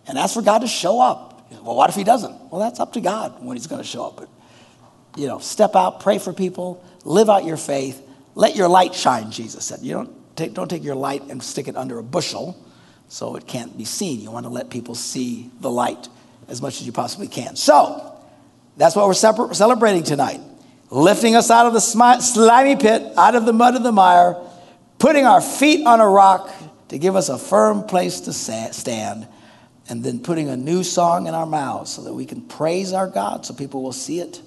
And 0.07 0.19
ask 0.19 0.35
for 0.35 0.43
God 0.43 0.61
to 0.61 0.67
show 0.67 1.01
up. 1.01 1.51
Well, 1.63 1.77
what 1.77 1.91
if 1.91 1.97
he 1.97 2.05
doesn't? 2.05 2.51
Well, 2.51 2.61
that's 2.61 2.81
up 2.81 2.95
to 2.95 3.01
God 3.01 3.45
when 3.45 3.57
he's 3.57 3.67
going 3.67 3.83
to 3.83 3.87
show 3.87 4.07
up. 4.07 4.17
But, 4.17 4.29
you 5.17 5.27
know, 5.27 5.39
step 5.39 5.77
out, 5.77 6.01
pray 6.01 6.19
for 6.19 6.33
people, 6.33 6.85
live 7.05 7.29
out 7.29 7.45
your 7.45 7.57
faith, 7.57 8.03
let 8.35 8.57
your 8.57 8.69
light 8.69 8.95
shine, 8.95 9.31
Jesus 9.31 9.65
said. 9.65 9.81
You 9.83 9.95
don't 9.95 10.37
take, 10.37 10.55
don't 10.55 10.69
take 10.69 10.83
your 10.83 10.95
light 10.95 11.23
and 11.25 11.43
stick 11.43 11.69
it 11.69 11.77
under 11.77 11.99
a 11.99 12.03
bushel 12.03 12.57
so 13.13 13.37
it 13.37 13.47
can't 13.47 13.77
be 13.77 13.85
seen. 13.85 14.23
You 14.23 14.31
want 14.31 14.47
to 14.47 14.51
let 14.51 14.71
people 14.71 14.95
see 14.95 15.51
the 15.61 15.69
light 15.69 16.09
as 16.49 16.63
much 16.63 16.81
as 16.81 16.87
you 16.87 16.93
possibly 16.93 17.29
can. 17.29 17.57
So, 17.57 18.19
that's 18.79 18.97
what 18.97 19.07
we're 19.07 19.53
celebrating 19.53 20.03
tonight. 20.03 20.41
Lifting 20.89 21.37
us 21.37 21.51
out 21.51 21.67
of 21.67 21.75
the 21.75 21.81
slimy 21.81 22.75
pit, 22.75 23.03
out 23.19 23.35
of 23.35 23.45
the 23.45 23.53
mud 23.53 23.77
of 23.77 23.83
the 23.83 23.93
mire, 23.93 24.37
putting 24.99 25.27
our 25.27 25.43
feet 25.43 25.87
on 25.87 26.01
a 26.01 26.09
rock 26.09 26.51
to 26.89 26.99
give 26.99 27.15
us 27.15 27.29
a 27.29 27.37
firm 27.37 27.83
place 27.83 28.21
to 28.21 28.33
stand, 28.33 29.29
and 29.91 30.03
then 30.03 30.21
putting 30.21 30.49
a 30.49 30.57
new 30.57 30.83
song 30.83 31.27
in 31.27 31.35
our 31.35 31.45
mouths 31.45 31.93
so 31.93 32.05
that 32.05 32.15
we 32.15 32.25
can 32.25 32.41
praise 32.41 32.95
our 32.95 33.09
God 33.09 33.45
so 33.45 33.53
people 33.53 33.83
will 33.83 33.93
see 33.93 34.21
it 34.21 34.41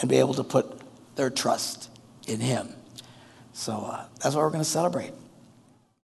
and 0.00 0.10
be 0.10 0.16
able 0.16 0.34
to 0.34 0.42
put 0.42 0.80
their 1.14 1.30
trust 1.30 1.88
in 2.26 2.40
Him. 2.40 2.70
So 3.52 3.72
uh, 3.72 4.04
that's 4.20 4.34
what 4.34 4.42
we're 4.42 4.50
going 4.50 4.64
to 4.64 4.68
celebrate. 4.68 5.12